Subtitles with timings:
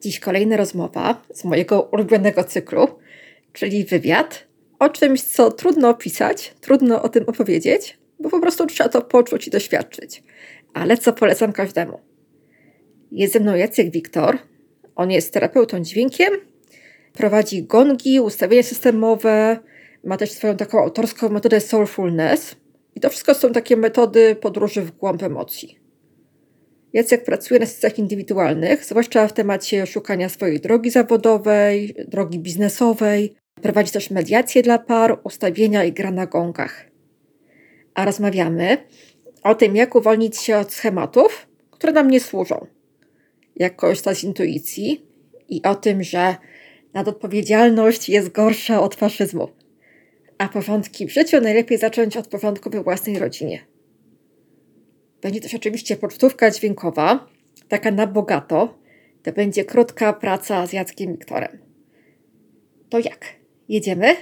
[0.00, 2.88] Dziś kolejna rozmowa z mojego ulubionego cyklu,
[3.52, 4.46] czyli wywiad
[4.78, 9.48] o czymś, co trudno opisać, trudno o tym opowiedzieć, bo po prostu trzeba to poczuć
[9.48, 10.22] i doświadczyć.
[10.74, 12.00] Ale co polecam każdemu.
[13.12, 14.38] Jest ze mną Jacek Wiktor.
[14.96, 16.30] On jest terapeutą dźwiękiem,
[17.12, 19.58] prowadzi gongi, ustawienia systemowe,
[20.04, 22.56] ma też swoją taką autorską metodę Soulfulness.
[22.98, 25.78] I to wszystko są takie metody podróży w głąb emocji.
[26.92, 33.34] Jacek pracuje na sesjach indywidualnych, zwłaszcza w temacie szukania swojej drogi zawodowej, drogi biznesowej.
[33.62, 36.90] Prowadzi też mediacje dla par, ustawienia i gra na gongach.
[37.94, 38.76] A rozmawiamy
[39.42, 42.66] o tym, jak uwolnić się od schematów, które nam nie służą.
[43.56, 45.06] Jak korzystać z intuicji
[45.48, 46.36] i o tym, że
[46.94, 49.48] nadodpowiedzialność jest gorsza od faszyzmu.
[50.38, 53.66] A porządki w życiu najlepiej zacząć od porządku we własnej rodzinie.
[55.22, 57.26] Będzie też oczywiście pocztówka dźwiękowa,
[57.68, 58.78] taka na bogato.
[59.22, 61.58] To będzie krótka praca z Jackiem Wiktorem.
[62.88, 63.24] To jak?
[63.68, 64.16] Jedziemy?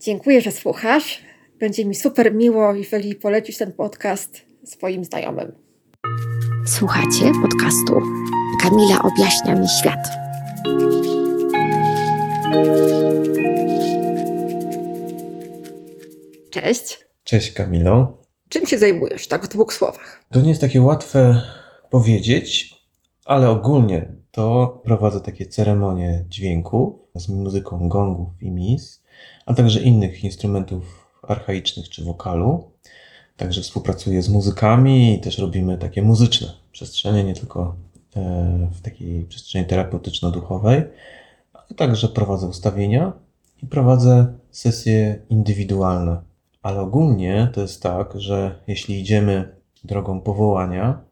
[0.00, 1.22] Dziękuję, że słuchasz.
[1.58, 5.52] Będzie mi super miło, jeżeli polecisz ten podcast swoim znajomym.
[6.66, 8.00] Słuchacie podcastu
[8.62, 10.08] Kamila objaśnia mi świat.
[16.52, 16.98] Cześć.
[17.24, 18.18] Cześć Kamilo.
[18.48, 20.24] Czym się zajmujesz, tak w dwóch słowach?
[20.30, 21.42] To nie jest takie łatwe
[21.90, 22.74] powiedzieć,
[23.24, 29.02] ale ogólnie to prowadzę takie ceremonie dźwięku z muzyką gongów i mis,
[29.46, 32.70] a także innych instrumentów archaicznych czy wokalu.
[33.36, 37.76] Także współpracuję z muzykami i też robimy takie muzyczne przestrzenie, nie tylko
[38.16, 40.82] e, w takiej przestrzeni terapeutyczno-duchowej,
[41.52, 43.12] ale także prowadzę ustawienia
[43.62, 46.31] i prowadzę sesje indywidualne
[46.62, 51.04] ale ogólnie to jest tak, że jeśli idziemy drogą powołania,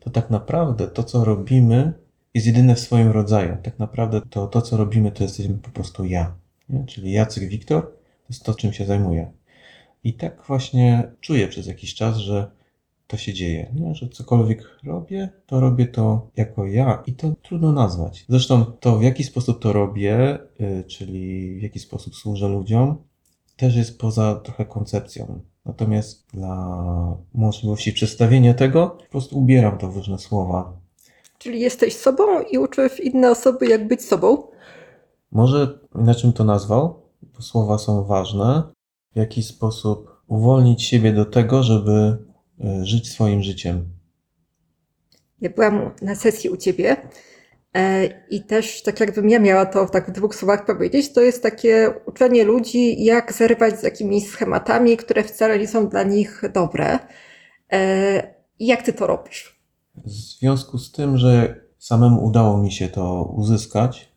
[0.00, 1.92] to tak naprawdę to, co robimy,
[2.34, 3.56] jest jedyne w swoim rodzaju.
[3.62, 6.34] Tak naprawdę to, to co robimy, to jesteśmy po prostu ja.
[6.68, 6.84] Nie?
[6.86, 9.32] Czyli Jacek Wiktor to jest to, czym się zajmuję.
[10.04, 12.50] I tak właśnie czuję przez jakiś czas, że
[13.06, 13.72] to się dzieje.
[13.74, 13.94] Nie?
[13.94, 18.24] Że cokolwiek robię, to robię to jako ja i to trudno nazwać.
[18.28, 22.96] Zresztą to, w jaki sposób to robię, yy, czyli w jaki sposób służę ludziom,
[23.58, 25.40] też jest poza trochę koncepcją.
[25.64, 26.78] Natomiast dla
[27.34, 30.72] możliwości przedstawienia tego, po prostu ubieram to w różne słowa.
[31.38, 34.42] Czyli jesteś sobą i uczysz inne osoby, jak być sobą?
[35.32, 38.62] Może inaczej to nazwał, bo słowa są ważne.
[39.12, 42.18] W jaki sposób uwolnić siebie do tego, żeby
[42.64, 43.84] e, żyć swoim życiem.
[45.40, 46.96] Ja byłam na sesji u ciebie
[48.30, 51.94] I też, tak jakbym ja miała to tak w dwóch słowach powiedzieć, to jest takie
[52.06, 56.98] uczenie ludzi, jak zerwać z jakimiś schematami, które wcale nie są dla nich dobre.
[57.72, 59.60] E, I jak ty to robisz?
[59.94, 64.12] W związku z tym, że samemu udało mi się to uzyskać,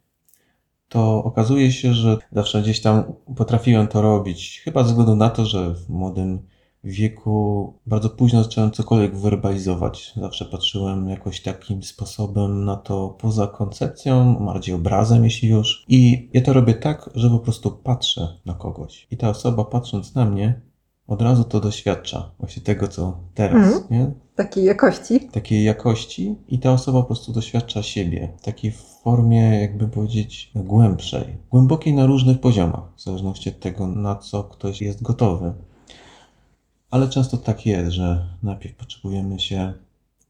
[0.89, 4.61] to okazuje się, że zawsze gdzieś tam potrafiłem to robić.
[4.65, 6.47] Chyba ze względu na to, że w młodym
[6.83, 10.13] wieku bardzo późno zacząłem cokolwiek werbalizować.
[10.15, 15.85] Zawsze patrzyłem jakoś takim sposobem na to poza koncepcją, bardziej obrazem, jeśli już.
[15.87, 19.07] I ja to robię tak, że po prostu patrzę na kogoś.
[19.11, 20.61] I ta osoba patrząc na mnie,
[21.07, 23.83] od razu to doświadcza właśnie tego, co teraz, mm.
[23.91, 24.11] nie?
[24.35, 25.19] Takiej jakości.
[25.19, 28.33] Takiej jakości i ta osoba po prostu doświadcza siebie.
[28.37, 28.71] W takiej
[29.03, 31.37] formie, jakby powiedzieć, głębszej.
[31.49, 35.53] Głębokiej na różnych poziomach, w zależności od tego, na co ktoś jest gotowy.
[36.91, 39.73] Ale często tak jest, że najpierw potrzebujemy się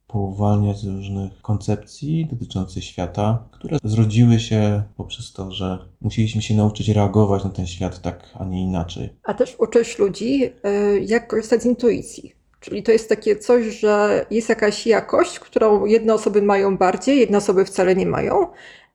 [0.07, 6.89] pouwalniać z różnych koncepcji dotyczących świata, które zrodziły się poprzez to, że musieliśmy się nauczyć
[6.89, 9.09] reagować na ten świat tak, a nie inaczej.
[9.23, 12.33] A też uczysz ludzi, e, jak korzystać z intuicji.
[12.59, 17.37] Czyli to jest takie coś, że jest jakaś jakość, którą jedne osoby mają bardziej, jedne
[17.37, 18.47] osoby wcale nie mają,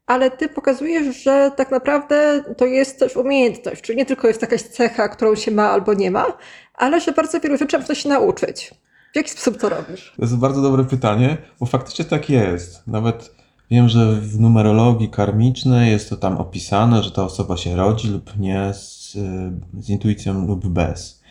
[0.06, 4.62] ale ty pokazujesz, że tak naprawdę to jest też umiejętność, czyli nie tylko jest jakaś
[4.62, 6.26] cecha, którą się ma albo nie ma,
[6.74, 8.74] ale że bardzo wielu rzeczy można się nauczyć.
[9.12, 10.12] W jaki sposób to robisz?
[10.16, 12.86] To jest bardzo dobre pytanie, bo faktycznie tak jest.
[12.86, 13.34] Nawet
[13.70, 18.38] wiem, że w numerologii karmicznej jest to tam opisane, że ta osoba się rodzi lub
[18.38, 19.12] nie z,
[19.78, 21.22] z intuicją lub bez.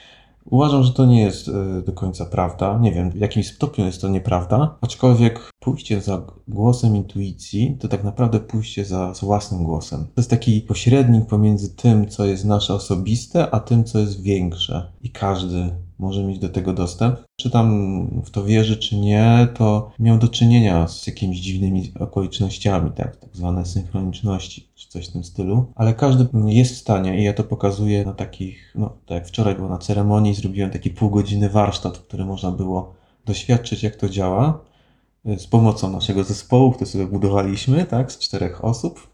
[0.45, 2.78] Uważam, że to nie jest e, do końca prawda.
[2.81, 8.04] Nie wiem, w jakim stopniu jest to nieprawda, aczkolwiek pójście za głosem intuicji to tak
[8.04, 10.06] naprawdę pójście za własnym głosem.
[10.06, 14.92] To jest taki pośrednik pomiędzy tym, co jest nasze osobiste, a tym, co jest większe.
[15.02, 15.70] I każdy
[16.00, 17.20] może mieć do tego dostęp.
[17.36, 22.92] Czy tam w to wierzy, czy nie, to miał do czynienia z jakimiś dziwnymi okolicznościami,
[22.92, 27.24] tak, tak zwane synchroniczności, czy coś w tym stylu, ale każdy jest w stanie i
[27.24, 31.10] ja to pokazuję na takich, no tak jak wczoraj było na ceremonii, zrobiłem taki pół
[31.10, 32.94] godziny warsztat, który można było
[33.26, 34.65] doświadczyć, jak to działa
[35.38, 39.07] z pomocą naszego zespołu, który sobie budowaliśmy, tak, z czterech osób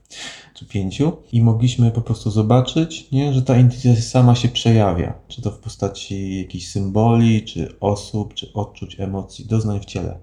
[0.53, 5.41] czy pięciu i mogliśmy po prostu zobaczyć, nie, że ta intuicja sama się przejawia, czy
[5.41, 10.17] to w postaci jakichś symboli, czy osób, czy odczuć, emocji, doznań w ciele.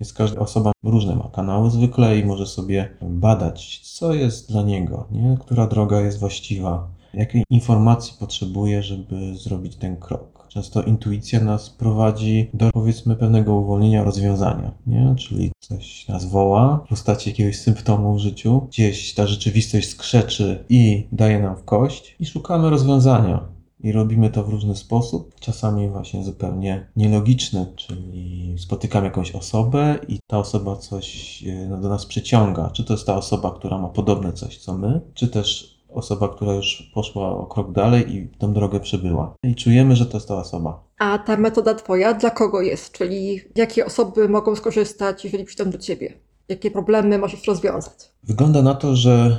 [0.00, 5.06] Więc każda osoba różne ma kanały zwykle i może sobie badać, co jest dla niego,
[5.10, 5.38] nie?
[5.40, 10.35] która droga jest właściwa, jakiej informacji potrzebuje, żeby zrobić ten krok.
[10.48, 15.14] Często intuicja nas prowadzi do powiedzmy pewnego uwolnienia rozwiązania, nie?
[15.18, 21.06] czyli coś nas woła w postaci jakiegoś symptomu w życiu, gdzieś ta rzeczywistość skrzeczy i
[21.12, 26.24] daje nam w kość i szukamy rozwiązania i robimy to w różny sposób, czasami właśnie
[26.24, 32.70] zupełnie nielogiczny, czyli spotykam jakąś osobę i ta osoba coś e, do nas przyciąga.
[32.70, 36.54] Czy to jest ta osoba, która ma podobne coś co my, czy też osoba, która
[36.54, 39.34] już poszła o krok dalej i tą drogę przebyła.
[39.42, 40.84] I czujemy, że to jest ta osoba.
[40.98, 42.92] A ta metoda Twoja dla kogo jest?
[42.92, 46.12] Czyli jakie osoby mogą skorzystać, jeżeli przyjdą do Ciebie?
[46.48, 48.12] Jakie problemy możesz rozwiązać?
[48.28, 49.36] Wygląda na to, że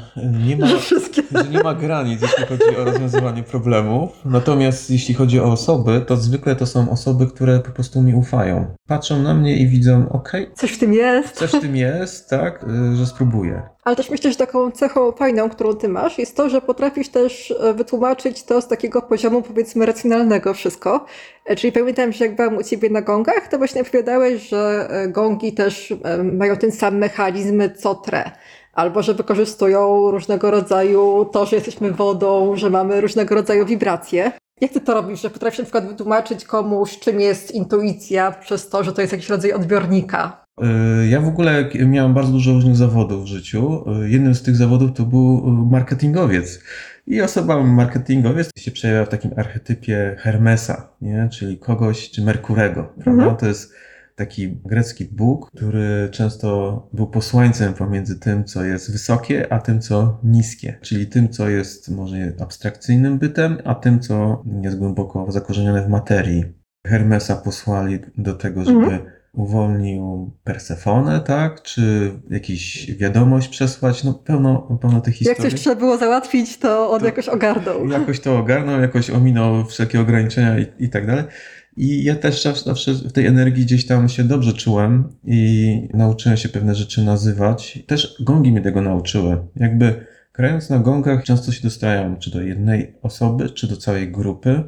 [0.48, 0.68] nie ma,
[1.32, 4.10] że nie ma granic, jeśli chodzi o rozwiązywanie problemów.
[4.26, 8.66] Natomiast jeśli chodzi o osoby, to zwykle to są osoby, które po prostu mi ufają.
[8.88, 11.36] Patrzą na mnie i widzą, ok, coś w tym jest.
[11.36, 13.62] Coś w tym jest, tak, y, że spróbuję.
[13.84, 17.54] Ale też myślę, że taką cechą fajną, którą ty masz, jest to, że potrafisz też
[17.60, 21.06] e, wytłumaczyć to z takiego poziomu, powiedzmy, racjonalnego wszystko.
[21.46, 25.08] E, czyli pamiętam, że jak byłam u ciebie na gongach, to właśnie opowiadałeś, że e,
[25.08, 25.94] gongi też
[26.34, 28.32] mają ten sam mechanizm co tre
[28.78, 34.32] albo że wykorzystują różnego rodzaju to, że jesteśmy wodą, że mamy różnego rodzaju wibracje.
[34.62, 38.84] Jak ty to robisz, że potrafisz na przykład wytłumaczyć komuś, czym jest intuicja przez to,
[38.84, 40.46] że to jest jakiś rodzaj odbiornika?
[41.04, 43.84] Y, ja w ogóle miałem bardzo dużo różnych zawodów w życiu.
[44.04, 46.60] Y, jednym z tych zawodów to był y, marketingowiec.
[47.08, 51.30] I osoba marketingowiec się przejawia w takim archetypie Hermesa, nie?
[51.32, 52.84] czyli kogoś, czy Merkurego.
[52.84, 53.24] Prawda?
[53.24, 53.38] Mhm.
[53.38, 53.74] To jest
[54.18, 60.20] taki grecki bóg, który często był posłańcem pomiędzy tym, co jest wysokie, a tym, co
[60.24, 60.78] niskie.
[60.82, 66.46] Czyli tym, co jest może abstrakcyjnym bytem, a tym, co jest głęboko zakorzenione w materii.
[66.88, 69.02] Hermesa posłali do tego, żeby mhm.
[69.34, 71.62] uwolnił Persefonę, tak?
[71.62, 74.04] Czy jakiś wiadomość przesłać?
[74.04, 75.44] No pełno, pełno tych historii.
[75.44, 77.88] Jak coś trzeba było załatwić, to on to jakoś ogarnął.
[77.88, 81.24] Jakoś to ogarnął, jakoś ominął wszelkie ograniczenia i, i tak dalej.
[81.78, 86.50] I ja też zawsze w tej energii gdzieś tam się dobrze czułem i nauczyłem się
[86.50, 87.80] pewne rzeczy nazywać.
[87.88, 89.38] Też gongi mnie tego nauczyły.
[89.56, 94.64] Jakby grając na gongach często się dostają czy do jednej osoby, czy do całej grupy.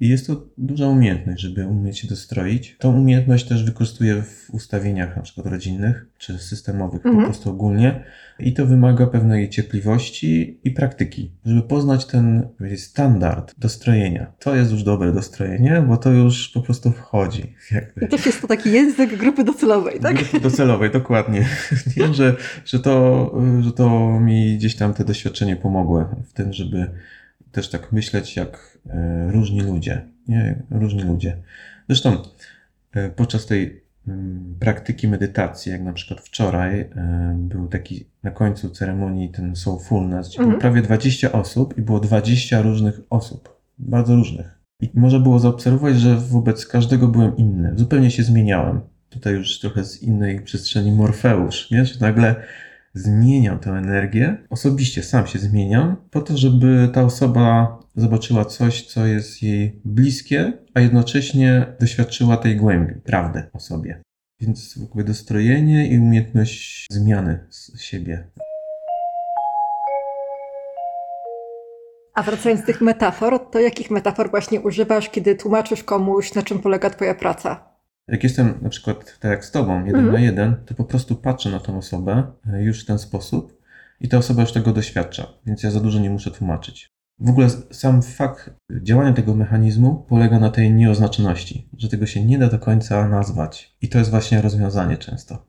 [0.00, 2.76] I jest to duża umiejętność, żeby umieć się dostroić.
[2.78, 7.16] Tą umiejętność też wykorzystuję w ustawieniach na przykład rodzinnych czy systemowych mhm.
[7.16, 8.04] po prostu ogólnie.
[8.38, 14.32] I to wymaga pewnej cierpliwości i praktyki, żeby poznać ten standard dostrojenia.
[14.38, 17.54] To jest już dobre dostrojenie, bo to już po prostu wchodzi.
[17.70, 18.04] Jakby.
[18.04, 20.16] I też jest to taki język grupy docelowej, tak?
[20.16, 21.46] Grupy docelowej, dokładnie.
[21.96, 26.90] Wiem, że, że, to, że to mi gdzieś tam te doświadczenie pomogło w tym, żeby
[27.52, 30.04] też tak myśleć jak e, różni ludzie.
[30.28, 31.36] Nie, różni ludzie.
[31.88, 32.22] Zresztą
[32.92, 38.70] e, podczas tej mm, praktyki medytacji, jak na przykład wczoraj e, był taki na końcu
[38.70, 40.50] ceremonii ten soulfulness, gdzie mhm.
[40.50, 44.58] było prawie 20 osób i było 20 różnych osób, bardzo różnych.
[44.80, 48.80] I można było zaobserwować, że wobec każdego byłem inny, zupełnie się zmieniałem.
[49.10, 52.36] Tutaj już trochę z innej przestrzeni Morfeusz, wiesz, nagle
[52.98, 59.06] zmieniam tę energię, osobiście sam się zmieniam, po to, żeby ta osoba zobaczyła coś, co
[59.06, 64.02] jest jej bliskie, a jednocześnie doświadczyła tej głębi, prawdy o sobie.
[64.40, 67.46] Więc w ogóle dostrojenie i umiejętność zmiany
[67.78, 68.28] siebie.
[72.14, 76.58] A wracając do tych metafor, to jakich metafor właśnie używasz, kiedy tłumaczysz komuś, na czym
[76.58, 77.67] polega Twoja praca?
[78.08, 80.12] Jak jestem na przykład tak jak z tobą, jeden mm.
[80.12, 83.62] na jeden, to po prostu patrzę na tą osobę e, już w ten sposób
[84.00, 86.88] i ta osoba już tego doświadcza, więc ja za dużo nie muszę tłumaczyć.
[87.20, 88.50] W ogóle sam fakt
[88.82, 93.76] działania tego mechanizmu polega na tej nieoznaczoności, że tego się nie da do końca nazwać.
[93.82, 95.46] I to jest właśnie rozwiązanie często.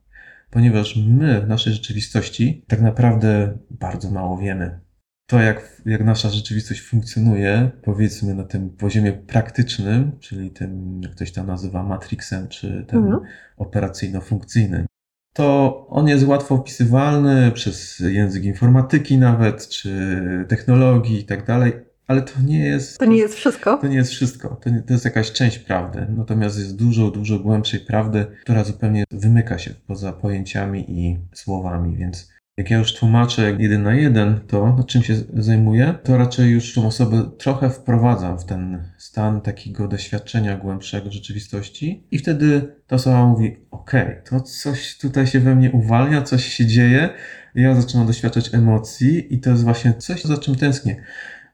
[0.49, 4.79] Ponieważ my w naszej rzeczywistości tak naprawdę bardzo mało wiemy
[5.29, 11.31] to, jak, jak nasza rzeczywistość funkcjonuje, powiedzmy na tym poziomie praktycznym, czyli tym, jak ktoś
[11.31, 13.19] tam nazywa matrixem, czy tym mhm.
[13.57, 14.85] operacyjno-funkcyjnym,
[15.33, 21.73] to on jest łatwo opisywalny przez język informatyki nawet, czy technologii i tak dalej,
[22.07, 22.97] ale to nie jest...
[22.97, 23.77] To nie jest wszystko?
[23.77, 24.59] To nie jest wszystko.
[24.63, 26.07] To, nie, to jest jakaś część prawdy.
[26.17, 32.38] Natomiast jest dużo, dużo głębszej prawdy, która zupełnie wymyka się poza pojęciami i słowami, więc
[32.59, 36.87] Jak ja już tłumaczę jeden na jeden to, czym się zajmuję, to raczej już tą
[36.87, 43.57] osobę trochę wprowadzam w ten stan takiego doświadczenia głębszego rzeczywistości i wtedy ta osoba mówi,
[43.71, 47.09] okej, okay, to coś tutaj się we mnie uwalnia, coś się dzieje,
[47.55, 51.03] ja zaczynam doświadczać emocji i to jest właśnie coś, za czym tęsknię.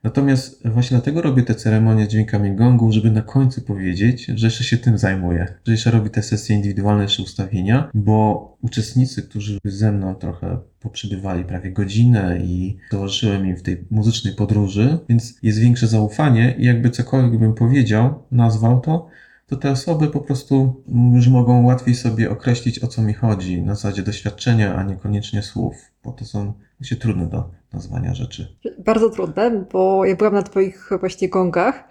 [0.06, 4.76] Natomiast właśnie dlatego robię te ceremonie dźwiękami gongów, żeby na końcu powiedzieć, że jeszcze się
[4.76, 10.14] tym zajmuję, że jeszcze robię te sesje indywidualne czy ustawienia, bo uczestnicy, którzy ze mną
[10.14, 16.54] trochę poprzybywali prawie godzinę i towarzyszyłem im w tej muzycznej podróży, więc jest większe zaufanie
[16.58, 19.08] i jakby cokolwiek bym powiedział, nazwał to,
[19.46, 20.84] to te osoby po prostu
[21.14, 25.92] już mogą łatwiej sobie określić, o co mi chodzi, na zasadzie doświadczenia, a niekoniecznie słów,
[26.06, 28.56] bo to są się trudne do nazwania rzeczy.
[28.78, 31.84] Bardzo trudne, bo ja byłam na Twoich właśnie gongach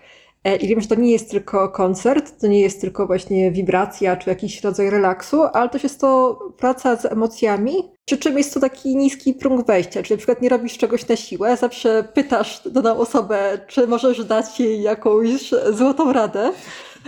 [0.43, 4.15] e, i wiem, że to nie jest tylko koncert, to nie jest tylko właśnie wibracja
[4.15, 7.73] czy jakiś rodzaj relaksu, ale też jest to praca z emocjami,
[8.05, 11.15] przy czym jest to taki niski próg wejścia, czyli na przykład nie robisz czegoś na
[11.15, 16.51] siłę, zawsze pytasz daną osobę, czy możesz dać jej jakąś złotą radę,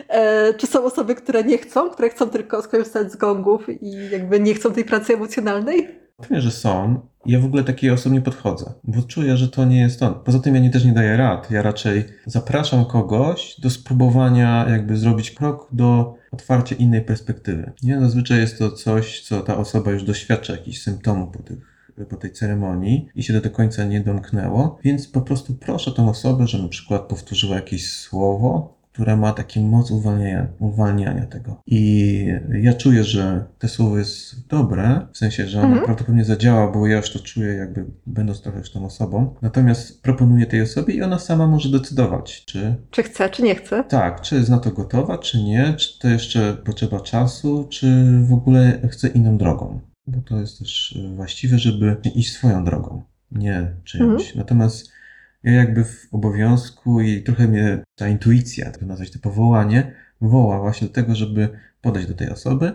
[0.08, 4.40] E, czy są osoby, które nie chcą, które chcą tylko skorzystać z gongów i jakby
[4.40, 6.07] nie chcą tej pracy emocjonalnej?
[6.18, 7.00] Pewnie, że są.
[7.26, 10.14] Ja w ogóle takiej osoby nie podchodzę, bo czuję, że to nie jest on.
[10.26, 11.52] Poza tym ja nie, też nie daję rad.
[11.52, 17.72] Ja raczej zapraszam kogoś do spróbowania jakby zrobić krok do otwarcia innej perspektywy.
[17.84, 18.00] Nie?
[18.00, 22.32] Zazwyczaj jest to coś, co ta osoba już doświadcza jakichś symptomów po tych po tej
[22.32, 26.68] ceremonii i się do końca nie domknęło, więc po prostu proszę tą osobę, że na
[26.68, 31.62] przykład powtórzyła jakieś słowo, która ma taki moc uwalniania, uwalniania tego.
[31.66, 32.26] I
[32.62, 35.86] ja czuję, że te słowo jest dobre, w sensie, że ono mhm.
[35.86, 39.36] prawdopodobnie zadziała, bo ja już to czuję, jakby będąc trochę już tą osobą.
[39.42, 42.76] Natomiast proponuję tej osobie i ona sama może decydować, czy.
[42.92, 43.84] Czy chce, czy nie chce.
[43.84, 48.34] Tak, czy jest na to gotowa, czy nie, czy to jeszcze potrzeba czasu, czy w
[48.34, 49.80] ogóle chce inną drogą.
[50.08, 54.22] Bo to jest też właściwe, żeby iść swoją drogą, nie czyjąś.
[54.22, 54.38] Mhm.
[54.38, 54.97] Natomiast
[55.44, 59.92] ja jakby w obowiązku i trochę mnie ta intuicja, to nazwać to powołanie,
[60.22, 61.50] woła właśnie do tego, żeby
[61.82, 62.72] podejść do tej osoby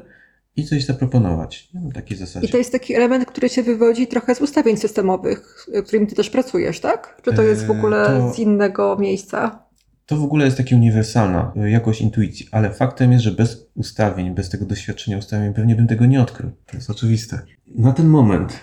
[0.56, 1.68] i coś zaproponować.
[1.74, 2.46] W takiej zasadzie.
[2.46, 6.30] I to jest taki element, który się wywodzi trochę z ustawień systemowych, którym ty też
[6.30, 7.20] pracujesz, tak?
[7.22, 8.34] Czy to jest w ogóle e, to...
[8.34, 9.62] z innego miejsca?
[10.06, 14.34] To w ogóle jest taka uniwersalna e, jakość intuicji, ale faktem jest, że bez ustawień,
[14.34, 16.50] bez tego doświadczenia ustawień pewnie bym tego nie odkrył.
[16.66, 17.38] To jest oczywiste.
[17.66, 18.60] Na ten moment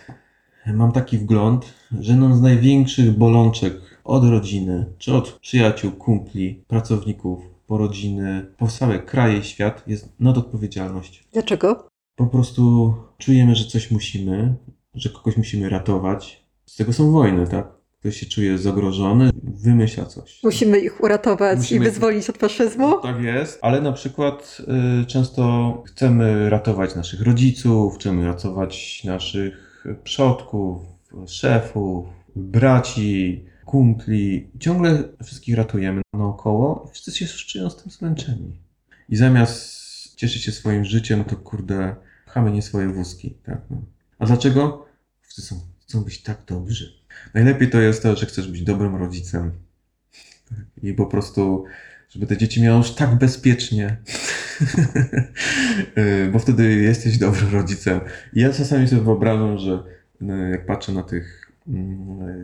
[0.74, 1.66] mam taki wgląd,
[2.00, 3.74] że jedną z największych bolączek
[4.10, 10.20] od rodziny, czy od przyjaciół, kumpli, pracowników, po rodziny, po całe kraje i świat jest
[10.20, 11.24] nadodpowiedzialność.
[11.34, 11.88] Dlaczego?
[12.16, 14.56] Po prostu czujemy, że coś musimy,
[14.96, 16.46] że kogoś musimy ratować.
[16.66, 17.68] Z tego są wojny, tak?
[18.00, 20.40] Ktoś się czuje zagrożony, wymyśla coś.
[20.44, 23.02] Musimy ich uratować Musimy i wyzwolić od faszyzmu?
[23.02, 24.58] Tak jest, ale na przykład
[25.02, 30.82] y, często chcemy ratować naszych rodziców, chcemy ratować naszych przodków,
[31.28, 38.60] szefów, braci, kumpli, ciągle wszystkich ratujemy naokoło i wszyscy się czują z tym zmęczeni.
[39.10, 41.96] I zamiast cieszyć się swoim życiem, to kurde,
[42.26, 43.38] pchamy nie swoje wózki.
[43.44, 43.62] Tak?
[43.70, 43.82] No.
[44.20, 44.86] A dlaczego?
[45.22, 46.94] Wszyscy są, chcą być tak dobrzy.
[47.34, 49.52] Najlepiej to jest to, że chcesz być dobrym rodzicem.
[50.84, 51.66] I po prostu,
[52.10, 53.98] żeby te dzieci miały już tak bezpiecznie,
[56.32, 58.00] bo wtedy jesteś dobrym rodzicem.
[58.34, 59.84] I ja czasami sobie wyobrażam, że
[60.22, 61.39] no, jak patrzę na tych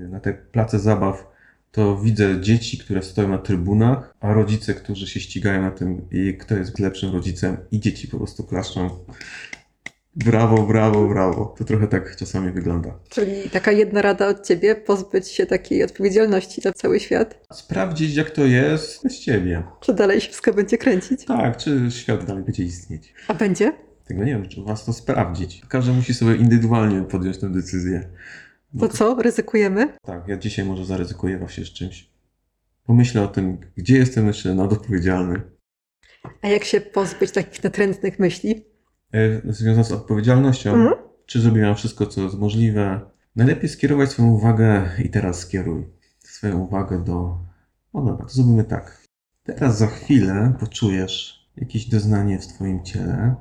[0.09, 1.27] na te place zabaw,
[1.71, 6.07] to widzę dzieci, które stoją na trybunach, a rodzice, którzy się ścigają na tym,
[6.39, 8.89] kto jest lepszym rodzicem, i dzieci po prostu klaszczą.
[10.15, 11.55] Brawo, brawo, brawo.
[11.57, 12.99] To trochę tak czasami wygląda.
[13.09, 17.47] Czyli taka jedna rada od ciebie, pozbyć się takiej odpowiedzialności za cały świat?
[17.53, 19.63] Sprawdzić, jak to jest bez ciebie.
[19.81, 21.25] Czy dalej się wszystko będzie kręcić?
[21.25, 23.13] Tak, czy świat dalej będzie istnieć.
[23.27, 23.73] A będzie?
[24.05, 25.61] Tego nie wiem, czy was to sprawdzić.
[25.67, 28.09] Każdy musi sobie indywidualnie podjąć tę decyzję.
[28.79, 29.97] To co, ryzykujemy?
[30.01, 32.09] Tak, ja dzisiaj może zaryzykuję właśnie z czymś.
[32.83, 35.41] Pomyślę o tym, gdzie jestem jeszcze nadodpowiedzialny.
[36.41, 38.65] A jak się pozbyć takich natrętnych myśli?
[39.13, 40.95] E, związane z odpowiedzialnością, mhm.
[41.25, 43.01] czy zrobiłam wszystko, co jest możliwe.
[43.35, 45.87] Najlepiej skierować swoją uwagę i teraz skieruj
[46.19, 47.37] swoją uwagę do...
[47.93, 49.05] O dobra, to zrobimy tak.
[49.43, 53.35] Teraz za chwilę poczujesz jakieś doznanie w Twoim ciele,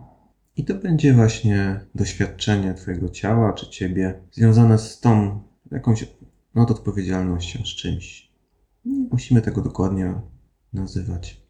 [0.57, 6.07] i to będzie właśnie doświadczenie Twojego ciała czy Ciebie związane z tą jakąś
[6.55, 8.31] nadodpowiedzialnością, z czymś.
[8.85, 10.15] Nie musimy tego dokładnie
[10.73, 11.41] nazywać,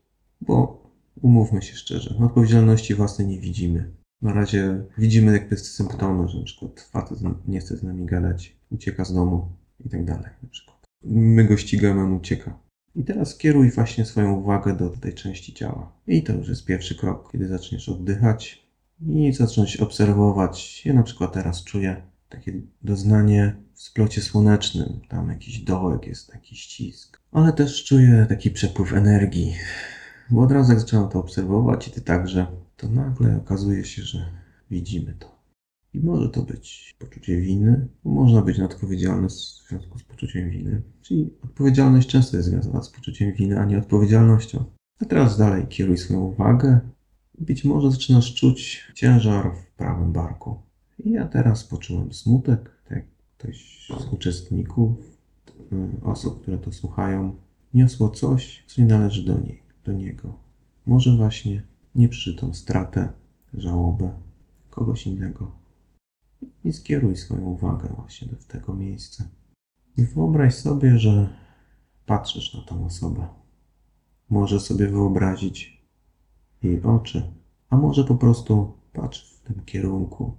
[0.41, 0.85] bo
[1.23, 3.91] umówmy się szczerze, odpowiedzialności własnej nie widzimy.
[4.23, 7.19] Na razie widzimy jakby symptomy, że na przykład facet
[7.49, 9.49] nie chce z nami gadać, ucieka z domu
[9.85, 10.31] i tak dalej.
[10.43, 10.77] Na przykład.
[11.05, 12.59] My go ścigamy, on ucieka.
[12.97, 15.93] I teraz kieruj właśnie swoją uwagę do tej części ciała.
[16.07, 18.64] I to już jest pierwszy krok, kiedy zaczniesz oddychać,
[19.01, 20.87] i zacząć obserwować.
[20.87, 25.01] Ja na przykład teraz czuję takie doznanie w splocie słonecznym.
[25.09, 27.21] Tam jakiś dołek jest, taki ścisk.
[27.33, 29.55] Ale też czuję taki przepływ energii.
[30.31, 32.47] Bo od razu jak zacząłem to obserwować i ty także,
[32.77, 34.31] to nagle okazuje się, że
[34.71, 35.35] widzimy to.
[35.95, 40.83] I może to być poczucie winy, można być nieodpowiedzialny w związku z poczuciem winy.
[41.03, 44.65] Czyli odpowiedzialność często jest związana z poczuciem winy, a nie odpowiedzialnością.
[45.01, 46.81] A teraz dalej kieruj swoją uwagę.
[47.39, 50.57] Być może zaczynasz czuć ciężar w prawym barku.
[50.99, 53.05] I ja teraz poczułem smutek, tak
[53.39, 54.99] ktoś z uczestników,
[55.73, 57.37] y, osób, które to słuchają,
[57.75, 60.39] niosło coś, co nie należy do niej, do niego.
[60.87, 61.63] Może właśnie
[61.95, 63.13] nieprzyczytą stratę,
[63.55, 64.13] żałobę
[64.71, 65.53] kogoś innego.
[66.65, 69.25] I skieruj swoją uwagę właśnie do tego miejsca.
[69.97, 71.29] I wyobraź sobie, że
[72.07, 73.27] patrzysz na tą osobę.
[74.31, 75.74] Może sobie wyobrazić
[76.65, 77.23] jej oczy,
[77.71, 80.37] a może po prostu patrz w tym kierunku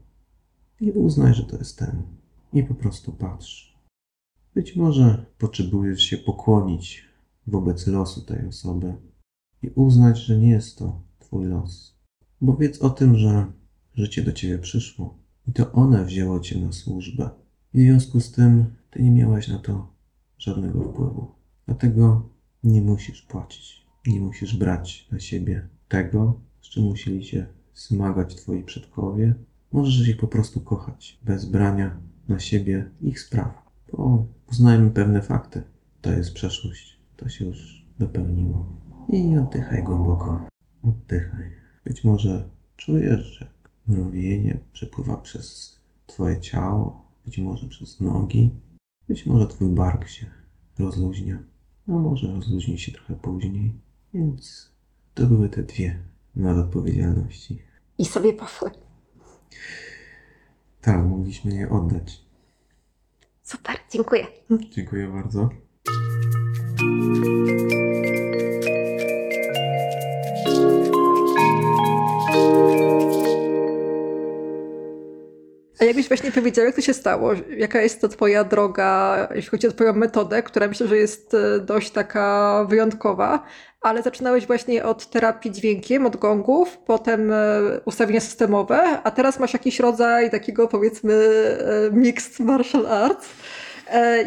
[0.81, 2.03] i uznaj, że to jest ten.
[2.53, 3.75] I po prostu patrz.
[4.55, 7.05] Być może potrzebujesz się pokłonić
[7.47, 8.93] wobec losu tej osoby
[9.61, 11.95] i uznać, że nie jest to Twój los.
[12.41, 13.51] Bo wiedz o tym, że
[13.95, 15.17] życie do Ciebie przyszło
[15.47, 17.29] i to one wzięło Cię na służbę.
[17.73, 19.93] W związku z tym Ty nie miałaś na to
[20.37, 21.31] żadnego wpływu.
[21.65, 22.29] Dlatego
[22.63, 23.85] nie musisz płacić.
[24.07, 29.33] Nie musisz brać na siebie tego, z czym musieli się zmagać Twoi przodkowie.
[29.71, 33.65] Możesz ich po prostu kochać, bez brania na siebie ich spraw.
[33.91, 35.63] Bo uznajmy pewne fakty.
[36.01, 36.99] To jest przeszłość.
[37.17, 38.65] To się już dopełniło.
[39.09, 40.47] I oddychaj głęboko.
[40.83, 41.51] Oddychaj.
[41.85, 43.47] Być może czujesz, że
[43.87, 48.51] mrowienie przepływa przez Twoje ciało, być może przez nogi,
[49.07, 50.25] być może Twój bark się
[50.79, 51.43] rozluźnia,
[51.87, 53.73] a może rozluźni się trochę później.
[54.13, 54.71] Więc
[55.15, 55.99] to były te dwie
[56.35, 57.61] nadodpowiedzialności.
[57.97, 58.71] I sobie poszły.
[60.81, 62.21] Tak, mogliśmy je oddać.
[63.43, 64.27] Super, dziękuję.
[64.71, 65.49] Dziękuję bardzo.
[75.85, 77.31] A jakbyś właśnie powiedział, jak to się stało?
[77.57, 81.59] Jaka jest to twoja droga, jeśli chodzi o twoją metodę, która myślę, że jest e,
[81.59, 83.43] dość taka wyjątkowa,
[83.81, 87.35] ale zaczynałeś właśnie od terapii dźwiękiem, od gongów, potem e,
[87.85, 93.29] ustawienia systemowe, a teraz masz jakiś rodzaj takiego powiedzmy e, mixed martial arts.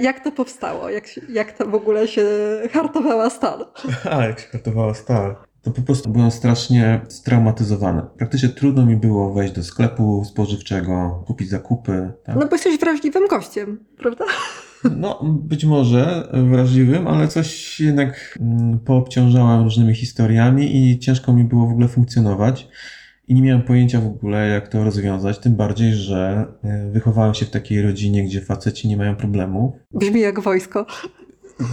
[0.01, 0.91] Jak to powstało?
[0.91, 2.27] Jak, jak to w ogóle się
[2.73, 3.67] hartowała stal?
[4.11, 5.48] A, jak się hartowała stal.
[5.63, 8.03] To po prostu byłem strasznie straumatyzowany.
[8.17, 12.13] Praktycznie trudno mi było wejść do sklepu spożywczego, kupić zakupy.
[12.25, 12.37] Tak?
[12.37, 14.25] No bo jesteś wrażliwym gościem, prawda?
[14.97, 21.67] No, być może wrażliwym, ale coś jednak mm, poobciążałem różnymi historiami i ciężko mi było
[21.67, 22.69] w ogóle funkcjonować.
[23.29, 25.39] I nie miałem pojęcia w ogóle, jak to rozwiązać.
[25.39, 29.75] Tym bardziej, że e, wychowałem się w takiej rodzinie, gdzie faceci nie mają problemów.
[29.93, 30.87] Brzmi jak wojsko.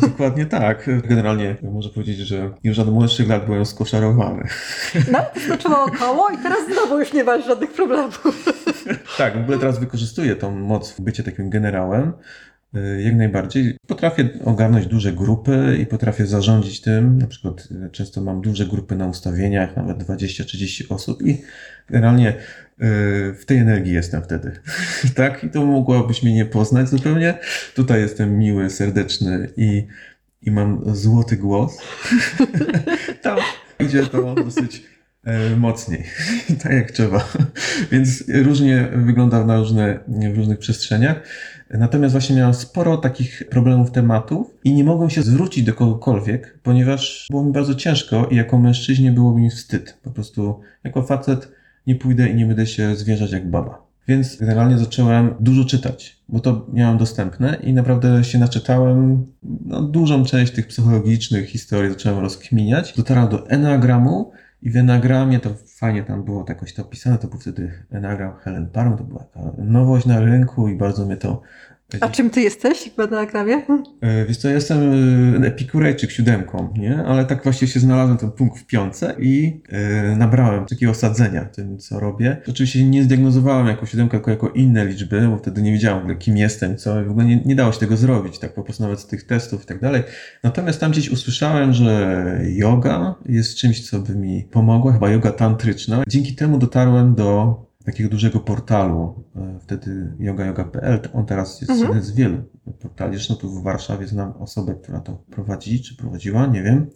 [0.02, 0.90] Dokładnie tak.
[1.08, 4.48] Generalnie można powiedzieć, że już od młodszych lat byłem skoszarowany.
[5.12, 8.24] No, skoczyło około i teraz znowu już nie masz żadnych problemów.
[9.18, 12.14] Tak, w ogóle teraz wykorzystuję tą moc w bycie takim generałem.
[12.76, 13.78] Y, Jak najbardziej.
[13.88, 17.18] Potrafię ogarnąć duże grupy i potrafię zarządzić tym.
[17.18, 21.42] Na przykład y, często mam duże grupy na ustawieniach, nawet 20-30 osób i
[21.90, 22.36] generalnie y,
[23.34, 24.52] w tej energii jestem wtedy.
[25.16, 25.44] tak?
[25.44, 27.38] I to mogłabyś mnie nie poznać zupełnie.
[27.76, 29.88] Tutaj jestem miły, serdeczny i,
[30.42, 31.78] i mam złoty głos.
[33.22, 33.38] Tam
[33.80, 34.84] idzie to dosyć
[35.24, 36.04] e, mocniej,
[36.64, 37.30] tak jak trzeba.
[37.92, 41.22] Więc różnie wygląda na różne, w różnych przestrzeniach.
[41.78, 47.28] Natomiast właśnie miałem sporo takich problemów, tematów i nie mogłem się zwrócić do kogokolwiek, ponieważ
[47.30, 49.98] było mi bardzo ciężko i jako mężczyźnie byłoby mi wstyd.
[50.04, 51.52] Po prostu jako facet
[51.88, 53.86] nie pójdę i nie będę się zwierzać jak baba.
[54.08, 59.26] Więc generalnie zacząłem dużo czytać, bo to miałem dostępne i naprawdę się naczytałem.
[59.66, 62.94] No, dużą część tych psychologicznych historii zacząłem rozkminiać.
[62.98, 64.32] Dotarłem do Enneagramu
[64.66, 65.50] i w Enneagramie to
[65.80, 67.18] fajnie tam było to jakoś to opisane.
[67.18, 71.18] To był wtedy Enneagram Helen Parham, to była taka nowość na rynku i bardzo mnie
[71.18, 71.42] to
[72.02, 73.62] A czym ty jesteś w Enneagramie?
[74.02, 74.78] E, Wiesz co, jestem
[75.44, 76.98] e, epikurejczyk siódemką, nie?
[76.98, 81.78] Ale tak właśnie się znalazłem ten punkt w piątce i e, nabrałem takiego osadzenia tym,
[81.78, 82.38] co robię.
[82.50, 86.16] Oczywiście nie zdiagnozowałem jako siódemkę, tylko jako inne liczby, bo wtedy nie wiedziałem w ogóle
[86.16, 89.00] kim jestem, co w ogóle nie, nie dało się tego zrobić, tak po prostu nawet
[89.00, 90.04] z tych testów i tak dalej.
[90.44, 96.04] Natomiast tam gdzieś usłyszałem, że yoga jest czymś, co by mi pomogło, chyba yoga tantryczna.
[96.08, 101.90] Dzięki temu dotarłem do takiego dużego portalu, e, wtedy yoga.yoga.pl, on teraz jest Mhm.
[101.90, 102.38] jeden z wielu
[102.80, 106.90] portali, zresztą tu w Warszawie znam osobę, która to prowadzi, czy prowadziła, nie wiem.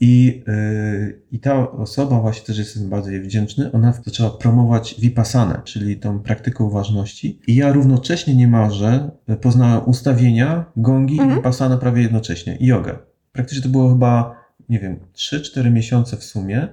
[0.00, 5.60] I, yy, I ta osoba, właśnie też jestem bardzo jej wdzięczny, ona zaczęła promować Vipassanę,
[5.64, 7.40] czyli tą praktykę uważności.
[7.46, 9.10] I ja równocześnie niemalże
[9.40, 11.30] poznałem ustawienia, gongi mhm.
[11.30, 12.98] i Vipassanę prawie jednocześnie, i jogę.
[13.32, 14.36] Praktycznie to było chyba,
[14.68, 16.68] nie wiem, 3-4 miesiące w sumie.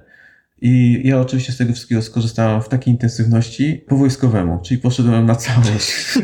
[0.60, 5.34] I ja oczywiście z tego wszystkiego skorzystałem w takiej intensywności po wojskowemu, czyli poszedłem na
[5.34, 6.18] całość.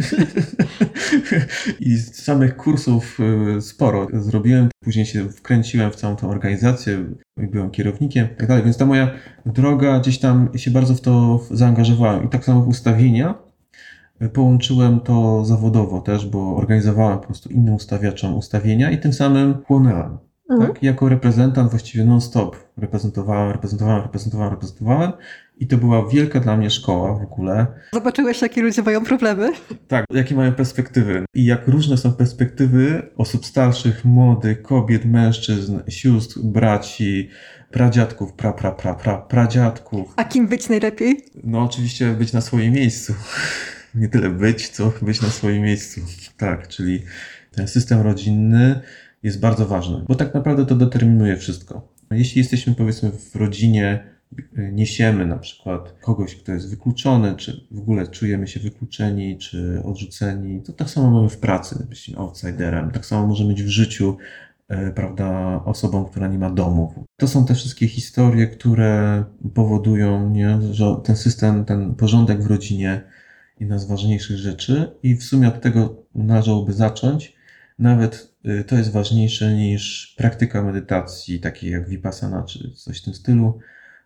[1.81, 3.19] I z samych kursów
[3.57, 4.69] y, sporo zrobiłem.
[4.85, 7.05] Później się wkręciłem w całą tą organizację,
[7.37, 8.65] byłem kierownikiem i tak dalej.
[8.65, 9.11] Więc ta moja
[9.47, 12.25] droga gdzieś tam się bardzo w to zaangażowałem.
[12.25, 13.35] I tak samo w ustawienia.
[14.33, 20.19] Połączyłem to zawodowo też, bo organizowałem po prostu innym ustawiaczom ustawienia i tym samym chłonęłem.
[20.53, 20.73] Mhm.
[20.73, 20.83] Tak?
[20.83, 25.13] Jako reprezentant właściwie non-stop reprezentowałem, reprezentowałem, reprezentowałem, reprezentowałem
[25.59, 27.67] i to była wielka dla mnie szkoła w ogóle.
[27.93, 29.53] Zobaczyłeś, jakie ludzie mają problemy?
[29.89, 36.41] Tak, jakie mają perspektywy i jak różne są perspektywy osób starszych, młodych, kobiet, mężczyzn, sióstr,
[36.41, 37.29] braci,
[37.71, 40.13] pradziadków, pra, pra, pra, pra, pradziadków.
[40.17, 41.25] A kim być najlepiej?
[41.45, 43.15] No oczywiście być na swoim miejscu.
[43.95, 46.01] Nie tyle być, co być na swoim miejscu.
[46.37, 47.03] Tak, czyli
[47.55, 48.81] ten system rodzinny,
[49.23, 51.89] jest bardzo ważny, bo tak naprawdę to determinuje wszystko.
[52.11, 54.05] Jeśli jesteśmy powiedzmy w rodzinie,
[54.39, 59.83] y, niesiemy na przykład kogoś, kto jest wykluczony, czy w ogóle czujemy się wykluczeni, czy
[59.85, 64.17] odrzuceni, to tak samo mamy w pracy, być outsiderem, tak samo może być w życiu,
[64.71, 67.05] y, prawda, osobą, która nie ma domu.
[67.17, 73.03] To są te wszystkie historie, które powodują, nie, że ten system, ten porządek w rodzinie
[73.61, 77.37] jedna z ważniejszych rzeczy i w sumie od tego należałoby zacząć,
[77.79, 78.32] nawet
[78.67, 83.59] to jest ważniejsze niż praktyka medytacji, takiej jak Vipassana czy coś w tym stylu,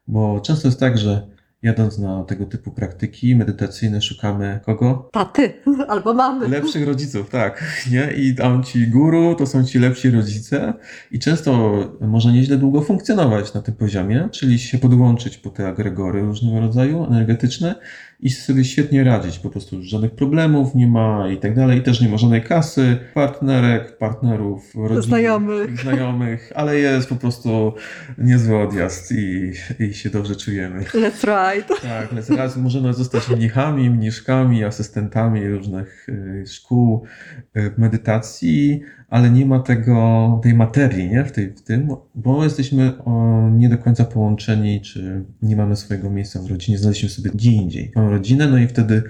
[0.09, 1.27] bo często jest tak, że
[1.63, 5.09] jadąc na tego typu praktyki medytacyjne szukamy kogo?
[5.13, 5.53] Taty
[5.89, 6.49] albo mamy.
[6.49, 7.65] Lepszych rodziców, tak.
[7.93, 8.13] Nie?
[8.13, 10.75] I tam ci guru to są ci lepsi rodzice
[11.11, 16.21] i często może nieźle długo funkcjonować na tym poziomie, czyli się podłączyć po te agregory
[16.21, 17.75] różnego rodzaju energetyczne
[18.21, 19.39] i sobie świetnie radzić.
[19.39, 21.79] Po prostu żadnych problemów nie ma i tak dalej.
[21.79, 25.81] I też nie ma żadnej kasy, partnerek, partnerów, rodzin, znajomych.
[25.81, 27.75] znajomych, ale jest po prostu
[28.19, 30.81] niezły odjazd i, i się dobrze czujemy.
[30.81, 31.75] Let's ride.
[31.83, 32.63] Tak, let's ride.
[32.63, 37.05] Możemy zostać mnichami, mniszkami, asystentami różnych y, szkół
[37.57, 41.25] y, medytacji, ale nie ma tego, tej materii nie?
[41.25, 46.11] W, tej, w tym, bo jesteśmy o, nie do końca połączeni, czy nie mamy swojego
[46.11, 47.93] miejsca w rodzinie, znaleźliśmy sobie gdzie indziej.
[47.97, 49.03] Mamy rodzinę, no i wtedy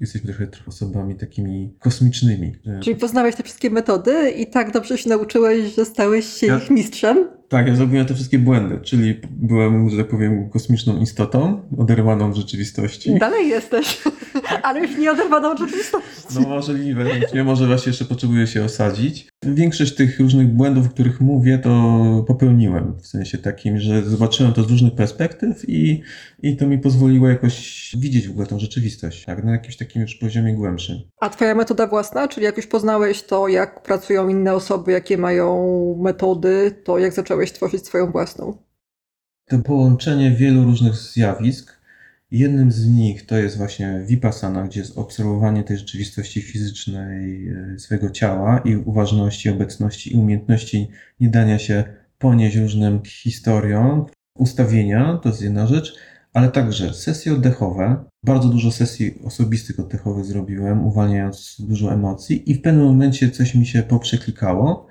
[0.00, 2.52] jesteśmy trochę, trochę osobami takimi kosmicznymi.
[2.80, 6.70] Czyli poznałeś te wszystkie metody i tak dobrze się nauczyłeś, że stałeś się ja, ich
[6.70, 7.28] mistrzem?
[7.48, 12.36] Tak, ja zrobiłem te wszystkie błędy, czyli byłem, że tak powiem, kosmiczną istotą, oderwaną od
[12.36, 13.18] rzeczywistości.
[13.18, 14.02] Dalej jesteś,
[14.62, 16.34] ale już nie oderwaną od rzeczywistości.
[16.34, 17.04] No możliwe,
[17.34, 19.28] nie może właśnie jeszcze potrzebuję się osadzić.
[19.42, 22.94] Większość tych różnych błędów, o których mówię, to popełniłem.
[23.00, 26.02] W sensie takim, że zobaczyłem to z różnych perspektyw i,
[26.42, 30.14] i to mi pozwoliło jakoś widzieć w ogóle tą rzeczywistość, tak, na jakimś takim już
[30.14, 30.96] poziomie głębszym.
[31.20, 35.74] A twoja metoda własna, czyli jak już poznałeś to, jak pracują inne osoby, jakie mają
[36.02, 38.56] metody, to jak zacząłeś tworzyć swoją własną?
[39.48, 41.84] To połączenie wielu różnych zjawisk,
[42.30, 48.10] Jednym z nich to jest właśnie Vipassana, gdzie jest obserwowanie tej rzeczywistości fizycznej e, swojego
[48.10, 50.88] ciała i uważności, obecności i umiejętności
[51.20, 51.84] nie dania się
[52.18, 54.06] ponieść różnym historiom.
[54.38, 55.96] Ustawienia to jest jedna rzecz,
[56.32, 58.04] ale także sesje oddechowe.
[58.22, 63.66] Bardzo dużo sesji osobistych oddechowych zrobiłem, uwalniając dużo emocji i w pewnym momencie coś mi
[63.66, 64.86] się poprzeklikało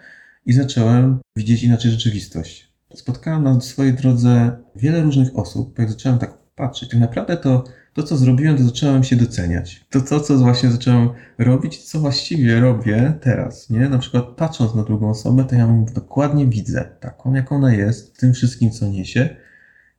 [0.45, 2.73] i zacząłem widzieć inaczej rzeczywistość.
[2.95, 6.89] Spotkałem na swojej drodze wiele różnych osób, jak zacząłem tak patrzeć.
[6.89, 9.86] Tak naprawdę to, to, co zrobiłem, to zacząłem się doceniać.
[9.89, 13.89] To, to, co właśnie zacząłem robić, co właściwie robię teraz, nie?
[13.89, 18.19] Na przykład patrząc na drugą osobę, to ja ją dokładnie widzę, taką, jak ona jest,
[18.19, 19.36] tym wszystkim, co niesie.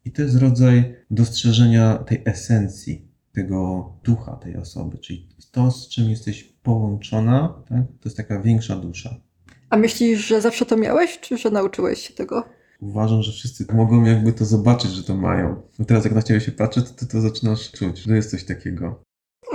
[0.05, 6.11] I to jest rodzaj dostrzeżenia tej esencji, tego ducha tej osoby, czyli to, z czym
[6.11, 7.87] jesteś połączona, tak?
[7.87, 9.21] to jest taka większa dusza.
[9.75, 12.45] A myślisz, że zawsze to miałeś, czy że nauczyłeś się tego?
[12.81, 15.63] uważam, że wszyscy mogą jakby to zobaczyć, że to mają.
[15.79, 18.45] No teraz jak na ciebie się patrzy, to ty to zaczynasz czuć, że jest coś
[18.45, 19.03] takiego.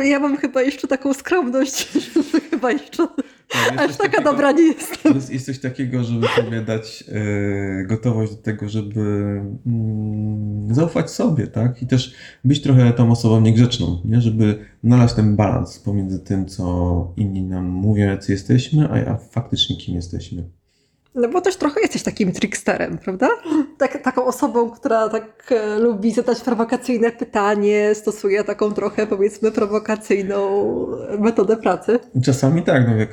[0.04, 1.92] Ja mam chyba jeszcze taką skromność,
[2.34, 3.08] że chyba jeszcze
[3.50, 5.16] tak, aż taka takiego, dobra nie jestem.
[5.16, 9.02] Jest, jest coś takiego, żeby sobie dać e, gotowość do tego, żeby
[9.68, 11.82] mm, zaufać sobie, tak?
[11.82, 14.22] I też być trochę tą osobą niegrzeczną, nie?
[14.22, 19.78] Żeby znaleźć ten balans pomiędzy tym, co inni nam mówią, jacy jesteśmy, a, a faktycznie
[19.78, 20.59] kim jesteśmy.
[21.16, 23.30] No bo też trochę jesteś takim tricksterem, prawda?
[23.78, 30.66] Tak, taką osobą, która tak e, lubi zadać prowokacyjne pytanie, stosuje taką trochę powiedzmy prowokacyjną
[31.20, 32.00] metodę pracy.
[32.24, 33.10] Czasami tak, no jak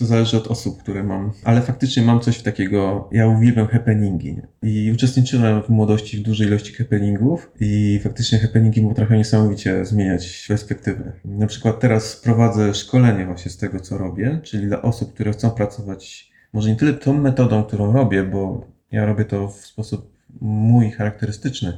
[0.00, 1.32] To zależy od osób, które mam.
[1.44, 4.34] Ale faktycznie mam coś takiego, ja uwielbiam happeningi.
[4.34, 4.46] Nie?
[4.62, 11.12] I uczestniczyłem w młodości w dużej ilości happeningów i faktycznie happeningi potrafią niesamowicie zmieniać perspektywę.
[11.24, 15.50] Na przykład teraz prowadzę szkolenie właśnie z tego, co robię, czyli dla osób, które chcą
[15.50, 20.90] pracować może nie tyle tą metodą, którą robię, bo ja robię to w sposób mój
[20.90, 21.72] charakterystyczny,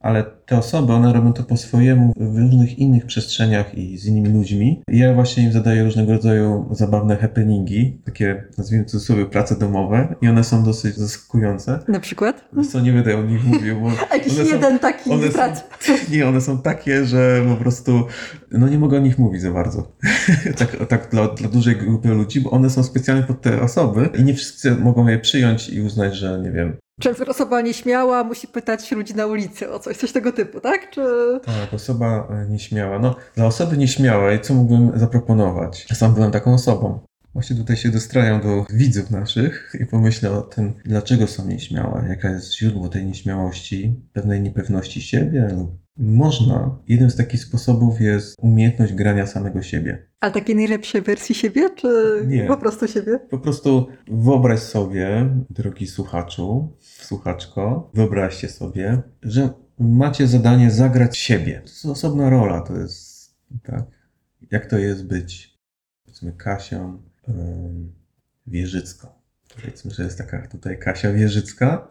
[0.00, 4.28] ale te osoby, one robią to po swojemu w różnych innych przestrzeniach i z innymi
[4.28, 4.82] ludźmi.
[4.90, 10.14] I ja właśnie im zadaję różnego rodzaju zabawne happeningi, takie nazwijmy to sobie prace domowe
[10.20, 11.78] i one są dosyć zaskakujące.
[11.88, 12.44] Na przykład?
[12.72, 15.64] Co, nie będę o nich mówił, bo Jakiś jeden są, taki one prac.
[15.80, 18.04] są, Nie, one są takie, że po prostu
[18.50, 19.92] no nie mogę o nich mówić za bardzo.
[20.58, 24.24] tak tak dla, dla dużej grupy ludzi, bo one są specjalnie pod te osoby i
[24.24, 28.92] nie wszyscy mogą je przyjąć i uznać, że nie wiem, Często osoba nieśmiała musi pytać
[28.92, 30.90] ludzi na ulicy o coś, coś tego typu, tak?
[30.90, 31.00] Czy...
[31.44, 32.98] Tak, osoba e, nieśmiała.
[32.98, 35.86] No, dla osoby nieśmiałej, co mógłbym zaproponować?
[35.90, 36.98] Ja sam byłem taką osobą.
[37.32, 42.30] Właśnie tutaj się dostrajam do widzów naszych i pomyślę o tym, dlaczego są nieśmiałe, jaka
[42.30, 45.48] jest źródło tej nieśmiałości, pewnej niepewności siebie.
[45.56, 46.78] lub Można.
[46.88, 50.06] Jeden z takich sposobów jest umiejętność grania samego siebie.
[50.20, 52.46] A takiej najlepszej wersji siebie, czy Nie.
[52.46, 53.18] po prostu siebie?
[53.30, 61.54] Po prostu wyobraź sobie, drogi słuchaczu, słuchaczko, wyobraźcie sobie, że macie zadanie zagrać siebie.
[61.54, 63.84] To jest osobna rola, to jest tak.
[64.50, 65.58] Jak to jest być,
[66.04, 67.02] powiedzmy, Kasią
[68.46, 69.08] Wierzycką.
[69.56, 71.88] Powiedzmy, że jest taka tutaj Kasia Wierzycka.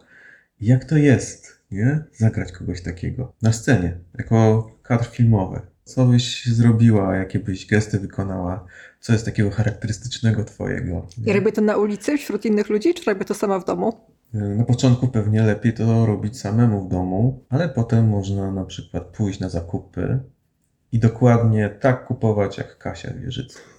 [0.60, 2.04] Jak to jest, nie?
[2.12, 5.60] Zagrać kogoś takiego na scenie, jako kadr filmowy.
[5.84, 8.66] Co byś zrobiła, jakie byś gesty wykonała?
[9.00, 11.06] Co jest takiego charakterystycznego twojego?
[11.26, 13.92] I robię to na ulicy wśród innych ludzi, czy robię to sama w domu?
[14.32, 19.40] Na początku pewnie lepiej to robić samemu w domu, ale potem można na przykład pójść
[19.40, 20.20] na zakupy
[20.92, 23.75] i dokładnie tak kupować jak Kasia Wierzycka.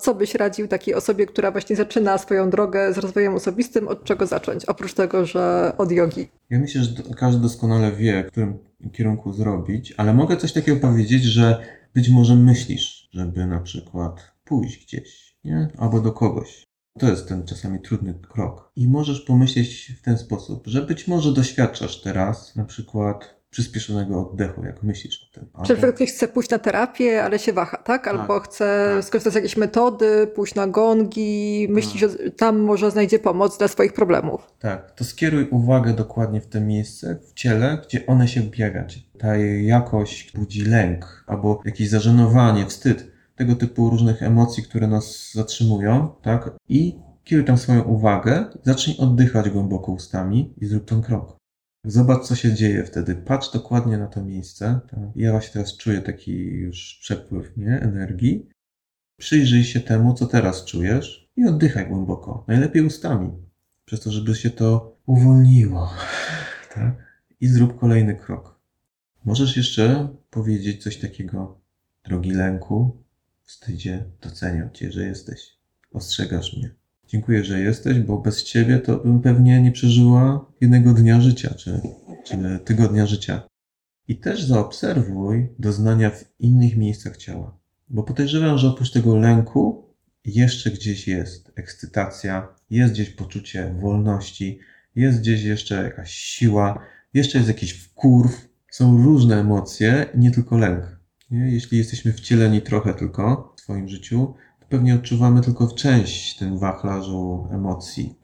[0.00, 4.26] Co byś radził takiej osobie, która właśnie zaczyna swoją drogę z rozwojem osobistym, od czego
[4.26, 4.64] zacząć?
[4.64, 6.28] Oprócz tego, że od jogi.
[6.50, 8.58] Ja myślę, że każdy doskonale wie, w którym
[8.92, 11.62] kierunku zrobić, ale mogę coś takiego powiedzieć, że
[11.94, 15.68] być może myślisz, żeby na przykład pójść gdzieś, nie?
[15.78, 16.66] Albo do kogoś.
[16.98, 18.72] To jest ten czasami trudny krok.
[18.76, 24.64] I możesz pomyśleć w ten sposób, że być może doświadczasz teraz na przykład przyspieszonego oddechu,
[24.64, 25.48] jak myślisz o tym.
[25.52, 28.08] Albo- przykład ktoś chce pójść na terapię, ale się waha, tak?
[28.08, 29.04] Albo chce tak.
[29.04, 32.10] skorzystać z jakiejś metody, pójść na gongi, myśli, Tak.
[32.10, 34.52] że tam może znajdzie pomoc dla swoich problemów.
[34.58, 38.42] Tak, to skieruj uwagę dokładnie w te miejsce w ciele, gdzie one się.
[38.86, 45.30] Czy Ta jakość budzi lęk albo jakieś zażenowanie, wstyd, tego typu różnych emocji, które nas
[45.34, 46.50] zatrzymują, tak?
[46.68, 51.36] I kieruj tam swoją uwagę, zacznij oddychać głęboko ustami i zrób ten krok.
[51.86, 53.14] Zobacz, co się dzieje wtedy.
[53.14, 54.80] Patrz dokładnie na to miejsce.
[54.90, 55.00] Tak?
[55.16, 57.80] Ja właśnie teraz czuję taki już przepływ nie?
[57.80, 58.48] energii.
[59.16, 62.44] Przyjrzyj się temu, co teraz czujesz i oddychaj głęboko.
[62.48, 63.32] Najlepiej ustami
[63.84, 65.90] przez to, żeby się to uwolniło.
[66.74, 66.94] Tak?
[67.40, 68.60] I zrób kolejny krok.
[69.24, 71.60] Możesz jeszcze powiedzieć coś takiego,
[72.04, 73.02] drogi lęku,
[73.42, 75.56] wstydzie, doceniam Cię, że jesteś.
[75.92, 76.74] Ostrzegasz mnie.
[77.08, 81.80] Dziękuję, że jesteś, bo bez Ciebie to bym pewnie nie przeżyła jednego dnia życia, czy,
[82.24, 83.42] czy tygodnia życia.
[84.08, 87.58] I też zaobserwuj doznania w innych miejscach ciała.
[87.88, 89.84] Bo podejrzewam, że oprócz tego lęku
[90.24, 94.58] jeszcze gdzieś jest ekscytacja, jest gdzieś poczucie wolności,
[94.94, 96.82] jest gdzieś jeszcze jakaś siła,
[97.14, 98.48] jeszcze jest jakiś wkurw.
[98.70, 101.00] Są różne emocje, nie tylko lęk.
[101.30, 101.52] Nie?
[101.52, 104.34] Jeśli jesteśmy wcieleni trochę tylko w swoim życiu,
[104.68, 108.18] pewnie odczuwamy tylko część w tym wachlarzu emocji.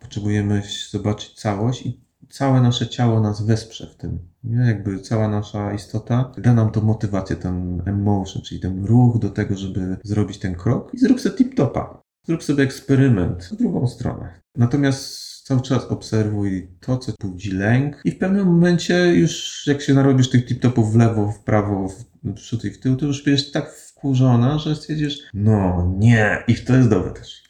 [0.00, 4.18] Potrzebujemy zobaczyć całość i całe nasze ciało nas wesprze w tym.
[4.44, 4.56] Nie?
[4.56, 9.56] Jakby cała nasza istota da nam tą motywację, ten emotion, czyli ten ruch do tego,
[9.56, 12.02] żeby zrobić ten krok i zrób sobie tip-topa.
[12.26, 14.40] Zrób sobie eksperyment w drugą stronę.
[14.56, 19.94] Natomiast cały czas obserwuj to, co budzi lęk i w pewnym momencie już jak się
[19.94, 23.50] narobisz tych tip-topów w lewo, w prawo, w przód i w tył, to już będziesz
[23.50, 27.42] tak wkurzona, że stwierdzisz, no nie, i to jest dobre też.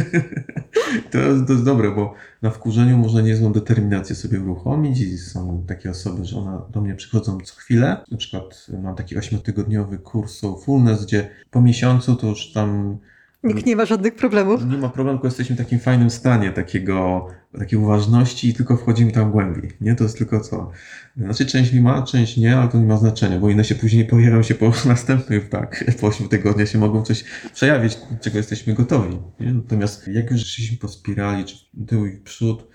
[1.12, 5.64] to, jest, to jest dobre, bo na wkurzeniu można niezłą determinację sobie uruchomić i są
[5.68, 7.96] takie osoby, że one do mnie przychodzą co chwilę.
[8.10, 12.98] Na przykład mam taki ośmiotygodniowy kurs Soulfulness, gdzie po miesiącu to już tam
[13.44, 14.64] Nikt nie ma żadnych problemów.
[14.66, 17.26] nie ma problemu, tylko jesteśmy w takim fajnym stanie takiego,
[17.58, 19.70] takiej uważności i tylko wchodzimy tam głębiej.
[19.80, 19.94] Nie?
[19.94, 20.70] To jest tylko co.
[21.16, 24.04] Znaczy część mi ma, część nie, ale to nie ma znaczenia, bo inne się później
[24.04, 27.24] pojawią się po następnych, tak, po 8 tygodniach się mogą coś
[27.54, 29.18] przejawić, czego jesteśmy gotowi.
[29.40, 29.52] Nie?
[29.52, 32.68] Natomiast jak już szliśmy po spirali, czy tył i przód,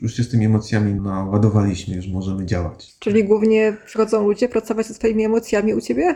[0.00, 2.96] już się z tymi emocjami naładowaliśmy, już możemy działać.
[2.98, 6.14] Czyli głównie przychodzą ludzie pracować ze swoimi emocjami u ciebie?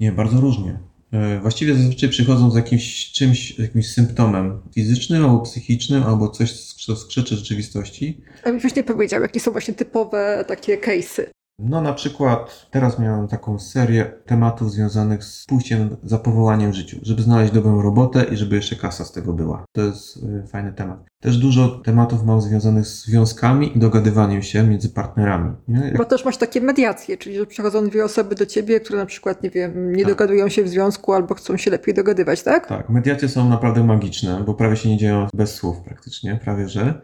[0.00, 0.78] Nie, bardzo różnie.
[1.12, 6.96] E, Właściwie zazwyczaj przychodzą z jakimś czymś, jakimś symptomem fizycznym albo psychicznym, albo coś, co
[6.96, 8.20] skrzeczy rzeczywistości.
[8.44, 11.35] A mi byś nie powiedział, jakie są właśnie typowe takie case'y.
[11.58, 16.98] No na przykład teraz miałem taką serię tematów związanych z pójściem za powołaniem w życiu,
[17.02, 19.64] żeby znaleźć dobrą robotę i żeby jeszcze kasa z tego była.
[19.72, 20.98] To jest y, fajny temat.
[21.20, 25.52] Też dużo tematów mam związanych z związkami i dogadywaniem się między partnerami.
[25.68, 25.94] Nie?
[25.96, 29.42] Bo też masz takie mediacje, czyli że przychodzą dwie osoby do ciebie, które na przykład,
[29.42, 30.12] nie wiem, nie Tak.
[30.12, 32.66] dogadują się w związku albo chcą się lepiej dogadywać, tak?
[32.66, 37.00] Tak, mediacje są naprawdę magiczne, bo prawie się nie dzieją bez słów praktycznie, prawie że.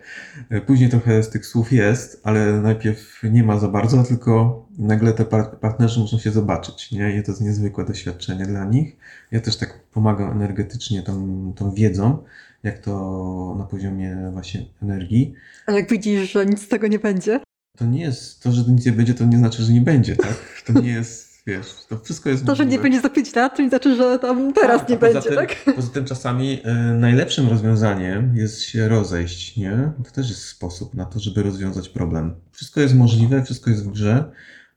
[0.50, 4.41] E, Później trochę z tych słów jest, ale najpierw nie ma za bardzo, tylko
[4.78, 7.16] nagle te par- partnerzy muszą się zobaczyć, nie?
[7.18, 8.96] I to jest niezwykłe doświadczenie dla nich.
[9.30, 12.24] Ja też tak pomagam energetycznie tą, tą wiedzą,
[12.62, 15.34] jak to na poziomie właśnie energii.
[15.66, 17.40] A jak widzisz, że nic z tego nie będzie,
[17.78, 20.62] To nie jest, to, że nic nie będzie, to nie znaczy, że nie będzie, tak?
[20.66, 22.82] To nie jest, wiesz, to wszystko jest to, że nie możliwe.
[22.82, 25.28] będzie za 5 lat, to nie znaczy, że tam teraz Tak, nie a poza będzie,
[25.28, 25.74] tym, tak?
[25.76, 29.92] Poza tym czasami e, najlepszym rozwiązaniem jest się rozejść, nie?
[30.04, 32.34] To też jest sposób na to, żeby rozwiązać problem.
[32.52, 34.32] Wszystko jest możliwe, wszystko jest w grze.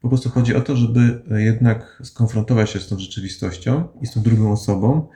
[0.05, 4.11] Po prostu chodzi o to, żeby e, jednak skonfrontować się z tą rzeczywistością i z
[4.11, 5.07] tą drugą osobą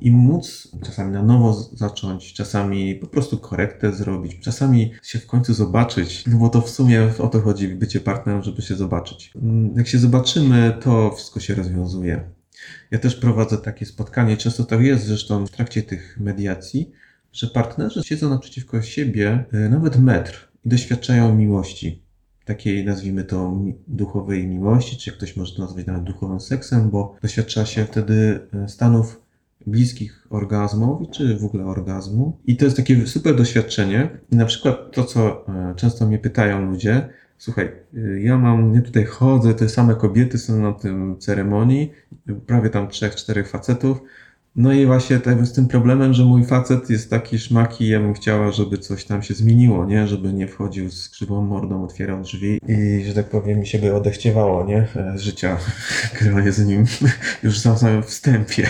[0.00, 5.54] i móc czasami na nowo zacząć, czasami po prostu korektę zrobić, czasami się w końcu
[5.54, 9.32] zobaczyć, no bo to w sumie o to chodzi bycie partnerem, żeby się zobaczyć.
[9.36, 12.30] Mm, Jak się zobaczymy, to wszystko się rozwiązuje.
[12.90, 16.92] Ja też prowadzę takie spotkanie, często tak jest zresztą w trakcie tych mediacji,
[17.32, 22.07] że partnerzy siedzą naprzeciwko siebie y, nawet metr i doświadczają miłości.
[22.48, 27.66] Takiej nazwijmy to duchowej miłości, czy ktoś może to nazwać nawet duchowym seksem, bo doświadcza
[27.66, 29.22] się wtedy y, stanów
[29.66, 32.38] bliskich orgazmowi, czy w ogóle orgazmu.
[32.46, 34.10] I to jest takie super doświadczenie.
[34.32, 37.08] I na przykład to, co y, często mnie pytają ludzie,
[37.38, 41.92] słuchaj, y, ja mam, nie tutaj chodzę, te same kobiety są na tym ceremonii,
[42.46, 43.98] prawie tam trzech, czterech facetów.
[44.58, 48.52] No i właśnie z tym problemem, że mój facet jest taki szmaki, ja bym chciała,
[48.52, 50.06] żeby coś tam się zmieniło, nie?
[50.06, 53.94] Żeby nie wchodził z krzywą mordą, otwierał drzwi i, że tak powiem, mi się by
[53.94, 54.86] odechciewało, nie?
[54.96, 55.58] E, życia,
[56.20, 56.84] granie z nim
[57.42, 58.68] już na samym wstępie.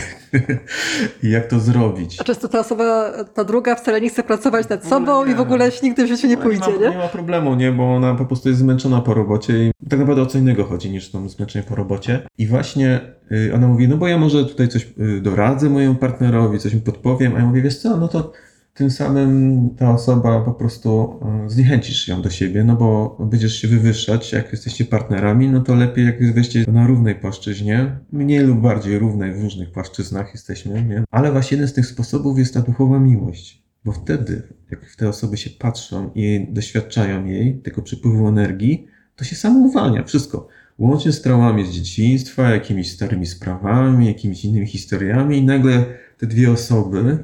[1.23, 2.21] I jak to zrobić?
[2.21, 5.33] A często ta osoba, ta druga wcale nie chce pracować nad sobą nie.
[5.33, 6.91] i w ogóle nigdy w życiu nie No, pójdzie, ma, nie?
[6.91, 7.73] Nie ma problemu, nie?
[7.73, 10.91] Bo ona po prostu jest zmęczona po robocie i tak naprawdę o co innego chodzi
[10.91, 12.21] niż to zmęczenie po robocie.
[12.39, 13.01] I właśnie
[13.33, 16.81] y, ona mówi, no bo ja może tutaj coś y, doradzę mojemu partnerowi, coś mu
[16.81, 18.33] podpowiem, a ja mówię, wiesz co, no to
[18.79, 23.69] tym samym ta osoba po prostu y, zniechęcisz ją do siebie, no bo będziesz się
[23.69, 28.99] wywyższać, jak jesteście partnerami, no to lepiej jak jesteście na równej płaszczyźnie, mniej lub bardziej
[28.99, 31.05] równej w różnych płaszczyznach jesteśmy, nie?
[31.11, 33.63] Ale właśnie jeden z tych sposobów jest ta duchowa miłość.
[33.85, 38.87] Bo wtedy, jak te osoby się patrzą i doświadczają jej, tego przepływu energii,
[39.17, 40.49] to się samo uwalnia, wszystko.
[40.79, 45.85] Łącznie z traumami z dzieciństwa, jakimiś starymi sprawami, jakimiś innymi historiami i nagle
[46.19, 47.19] te dwie osoby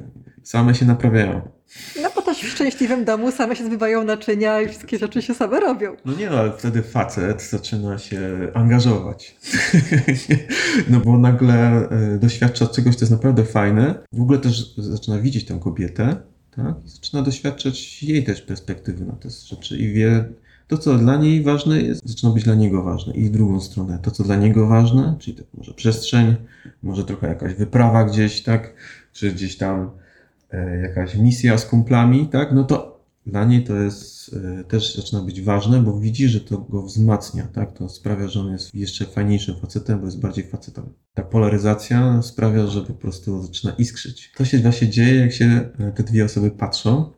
[0.45, 1.41] same się naprawiają.
[2.03, 5.59] No bo też w szczęśliwym domu same się zbywają naczynia i wszystkie rzeczy się same
[5.59, 5.95] robią.
[6.05, 8.19] No nie no, ale wtedy facet zaczyna się
[8.53, 9.35] angażować.
[10.89, 13.95] no bo nagle e, doświadcza czegoś, co jest naprawdę fajne.
[14.13, 16.15] W ogóle też zaczyna widzieć tę kobietę,
[16.55, 16.75] tak?
[16.85, 20.25] I zaczyna doświadczać jej też perspektywy na te rzeczy i wie,
[20.67, 23.13] to co dla niej ważne jest, zaczyna być dla niego ważne.
[23.13, 26.35] I w drugą stronę, to co dla niego ważne, czyli tak może przestrzeń,
[26.83, 28.73] może trochę jakaś wyprawa gdzieś, tak?
[29.13, 29.91] Czy gdzieś tam
[30.81, 32.51] jakaś misja z kumplami, tak?
[32.51, 36.57] No to dla niej to jest e, też zaczyna być ważne, bo widzi, że to
[36.57, 37.77] go wzmacnia, tak?
[37.77, 40.89] To sprawia, że on jest jeszcze fajniejszym facetem, bo jest bardziej facetem.
[41.13, 44.31] Ta polaryzacja sprawia, że po prostu zaczyna iskrzyć.
[44.37, 47.11] To się właśnie dzieje, jak się e, te dwie osoby patrzą,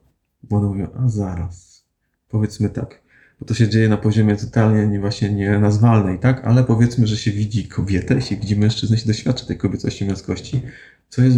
[0.44, 1.86] bo one mówią, a zaraz,
[2.30, 3.02] powiedzmy tak,
[3.40, 6.46] bo to się dzieje na poziomie totalnie nie, właśnie nienazwalnej, tak?
[6.46, 10.62] Ale powiedzmy, że się widzi kobietę, się widzi mężczyznę, się doświadcza tej kobiecości męskości,
[11.10, 11.38] co jest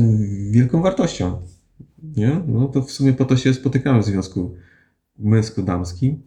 [0.51, 1.41] wielką wartością.
[2.03, 2.41] Nie?
[2.47, 4.55] No to w sumie po to się spotykamy w związku
[5.19, 6.21] męsko-damskim.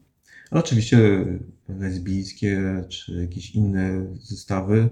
[0.50, 1.26] Ale oczywiście
[1.68, 4.88] lesbijskie czy jakieś inne zestawy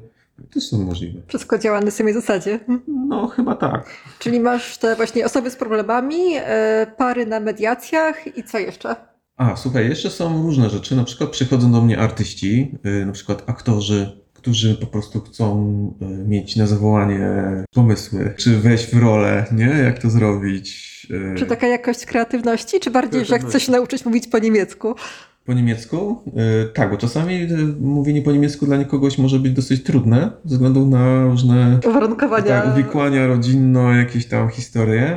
[0.50, 1.20] też są możliwe.
[1.26, 2.60] Wszystko działa na samej zasadzie.
[2.88, 3.90] No, chyba tak.
[4.18, 8.96] Czyli masz te właśnie osoby z problemami, e, pary na mediacjach i co jeszcze?
[9.36, 10.96] A, słuchaj, jeszcze są różne rzeczy.
[10.96, 16.08] Na przykład przychodzą do mnie artyści, yy, na przykład aktorzy, którzy po prostu chcą yy,
[16.08, 17.20] mieć na zawołanie
[17.74, 19.64] pomysły, czy wejść w rolę, nie?
[19.66, 20.90] Jak to zrobić.
[21.10, 23.50] yy, Czy taka jakość kreatywności, czy bardziej, że Kreatywności.
[23.58, 24.94] chcesz się nauczyć mówić po niemiecku?
[25.44, 26.22] Po niemiecku?
[26.26, 26.32] Yy,
[26.74, 27.46] tak, bo czasami
[27.80, 32.46] mówienie po niemiecku dla kogoś może być dosyć trudne, ze względu na różne Uwarunkowania.
[32.62, 35.16] tak, uwikłania rodzinno, jakieś tam historie,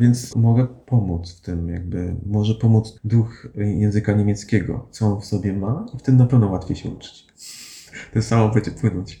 [0.00, 5.52] więc mogę pomóc w tym, jakby może pomóc duch języka niemieckiego, co on w sobie
[5.52, 7.26] ma i wtedy na pewno łatwiej się uczyć.
[8.14, 9.20] To samo będzie płynąć.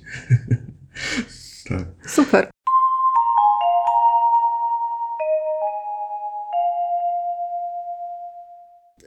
[1.68, 2.10] Tak.
[2.10, 2.50] Super.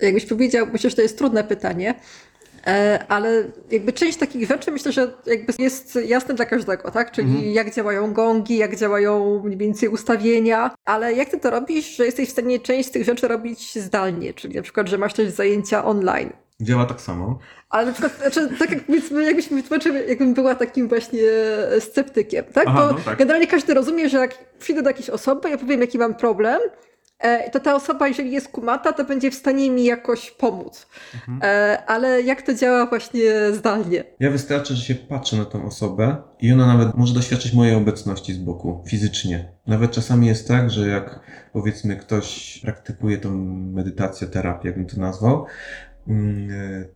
[0.02, 1.96] Jakbyś powiedział, myślę, że to jest trudne pytanie,
[2.68, 7.12] e, ale jakby część takich rzeczy myślę, że jakby jest jasne dla każdego, tak?
[7.12, 7.52] Czyli Mhm.
[7.52, 12.30] jak działają gongi, jak działają mniej więcej ustawienia, ale jak ty to robisz, że jesteś
[12.30, 15.86] w stanie część z tych rzeczy robić zdalnie, czyli na przykład, że masz też zajęcia
[15.86, 16.30] online.
[16.62, 17.40] Działa tak samo.
[17.70, 19.64] Ale na przykład, znaczy, tak jak powiedzmy, jakbyś mi
[20.08, 21.22] jakbym była takim właśnie
[21.80, 22.68] sceptykiem, tak?
[22.68, 23.18] Aha, Bo no tak.
[23.18, 26.89] generalnie każdy rozumie, że jak przyjdę do jakiejś osoby, ja powiem, jaki mam problem, e,
[27.52, 30.88] to ta osoba, jeżeli jest kumata, to będzie w stanie mi jakoś pomóc.
[31.14, 31.40] Mhm.
[31.44, 33.22] E, ale jak to działa właśnie
[33.54, 34.04] zdalnie?
[34.20, 38.34] Ja wystarczy, że się patrzę na tą osobę i ona nawet może doświadczyć mojej obecności
[38.34, 39.52] z boku, fizycznie.
[39.68, 41.20] Nawet czasami jest tak, że jak
[41.54, 43.30] powiedzmy ktoś praktykuje tą
[43.74, 45.46] medytację, terapię, jakbym to nazwał,
[46.08, 46.50] mm,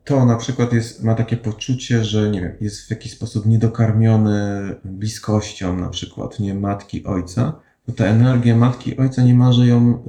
[0.03, 4.75] to na przykład jest, ma takie poczucie, że nie wiem, jest w jakiś sposób niedokarmiony
[4.85, 7.59] bliskością na przykład, nie matki, ojca,
[7.95, 10.03] ta energia matki i ojca nie ma, że ją,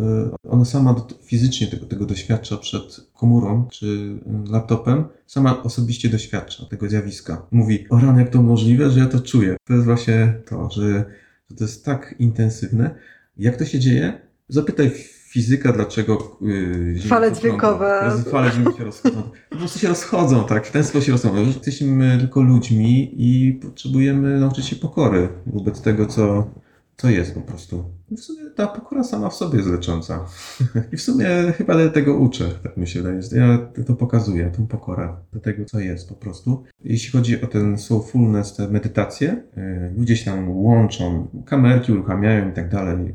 [0.45, 6.66] y, ona sama fizycznie tego, tego doświadcza przed komórą czy y, laptopem, sama osobiście doświadcza
[6.66, 7.47] tego zjawiska.
[7.51, 9.57] Mówi, o rany, jak to możliwe, że ja to czuję.
[9.64, 11.05] To jest właśnie to, że,
[11.51, 12.95] że to jest tak intensywne.
[13.37, 14.20] Jak to się dzieje?
[14.49, 14.91] Zapytaj
[15.35, 18.12] fizyka, dlaczego yy, Fale dźwiękowe.
[18.31, 19.22] Fale dźwiękowe się rozchodzą.
[19.51, 20.66] Po prostu się rozchodzą, tak?
[20.66, 21.47] W ten sposób się rozchodzą.
[21.47, 26.51] Jesteśmy tylko ludźmi i potrzebujemy nauczyć się pokory wobec tego, co,
[26.97, 27.85] co jest po prostu.
[28.11, 30.27] W sumie ta pokora sama w sobie jest lecząca.
[30.93, 31.27] I w sumie
[31.57, 33.21] chyba tego uczę, tak mi się wydaje.
[33.33, 36.65] Ja to pokazuję, tą pokorę do tego, co jest po prostu.
[36.85, 42.53] Jeśli chodzi o ten soulfulness, te medytacje, yy, ludzie się tam łączą, kamerki uruchamiają i
[42.53, 43.15] tak dalej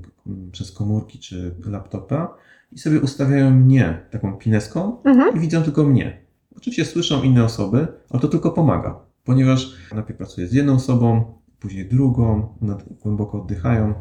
[0.52, 2.36] przez komórki czy laptopa
[2.72, 5.36] i sobie ustawiają mnie taką pineską Mhm.
[5.38, 6.18] i widzą tylko mnie.
[6.58, 11.86] Oczywiście słyszą inne osoby, ale to tylko pomaga, ponieważ najpierw pracuję z jedną osobą, później
[11.86, 12.56] drugą,
[13.02, 13.94] głęboko oddychają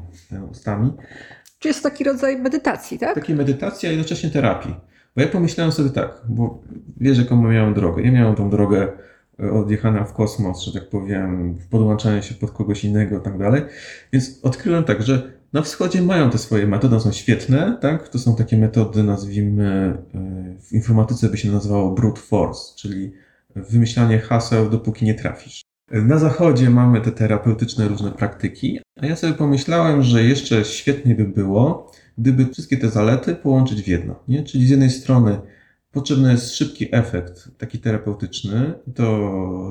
[0.50, 0.92] ustami.
[1.59, 3.14] Czy jest to taki rodzaj medytacji, tak?
[3.14, 4.74] Takie medytacja, a jednocześnie terapii.
[5.16, 6.62] Bo ja pomyślałem sobie tak, bo
[6.96, 8.02] wiesz, jaką miałem drogę.
[8.02, 8.92] Ja miałem tą drogę
[9.40, 13.62] e, odjechania w kosmos, że tak powiem, podłączania się pod kogoś innego i tak dalej.
[14.12, 18.09] Więc odkryłem tak, że na wschodzie mają te swoje metody, są świetne, tak?
[18.09, 23.12] To są takie metody, nazwijmy, e, w informatyce by się nazywało brute force, czyli
[23.56, 25.67] wymyślanie haseł, dopóki nie trafisz.
[25.91, 31.24] Na zachodzie mamy te terapeutyczne różne praktyki, a ja sobie pomyślałem, że jeszcze świetnie by
[31.24, 34.22] było, gdyby wszystkie te zalety połączyć w jedno.
[34.28, 34.43] Nie?
[34.43, 35.41] Czyli z jednej strony
[35.93, 39.18] potrzebny jest szybki efekt, taki terapeutyczny, to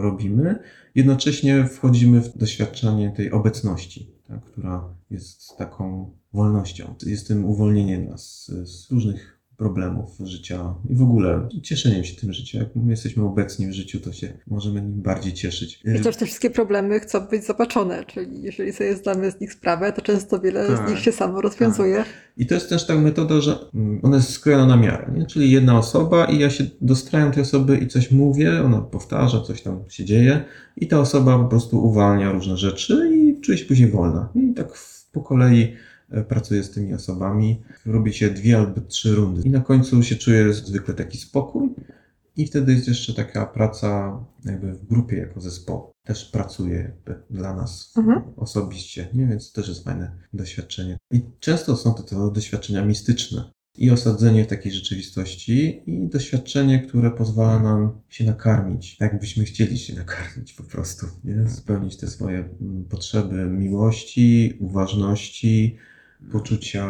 [0.02, 0.60] robimy,
[0.96, 6.96] jednocześnie wchodzimy w doświadczenie tej obecności, tak, która jest taką wolnością.
[7.06, 12.34] Jest tym uwolnieniem nas z, z różnych problemów życia i w ogóle cieszeniem się tym
[12.34, 12.62] życiem.
[12.62, 15.82] Jak my jesteśmy obecni w życiu, to się możemy nim bardziej cieszyć.
[15.86, 19.94] I też te wszystkie problemy chcą być zobaczone, czyli jeżeli sobie zdamy z nich sprawę,
[19.94, 20.88] to często wiele Tak.
[20.88, 22.04] z nich się samo rozwiązuje.
[22.38, 23.60] I to jest też tak metoda, że
[24.02, 25.26] ona jest skrojona na miarę, nie?
[25.26, 29.62] czyli jedna osoba i ja się dostrajam tej osoby i coś mówię, ona powtarza, coś
[29.62, 30.46] tam się dzieje
[30.78, 34.30] i ta osoba po prostu uwalnia różne rzeczy i czuje się później wolna.
[34.36, 34.68] I tak
[35.12, 35.74] po kolei
[36.28, 40.54] pracuję z tymi osobami, robi się dwie albo trzy rundy i na końcu się czuje
[40.54, 41.70] zwykle taki spokój
[42.38, 45.92] i wtedy jest jeszcze taka praca jakby w grupie jako zespołu.
[46.04, 48.22] Też pracuje jakby dla nas Mhm.
[48.36, 49.28] osobiście, nie?
[49.28, 50.98] więc też jest fajne doświadczenie.
[51.12, 53.52] I często są to, to doświadczenia mistyczne.
[53.78, 59.78] I osadzenie w takiej rzeczywistości, i doświadczenie, które pozwala nam się nakarmić, tak jakbyśmy chcieli
[59.78, 61.50] się nakarmić po prostu, nie?
[61.50, 65.78] spełnić te swoje mm, potrzeby miłości, uważności,
[66.32, 66.86] poczucia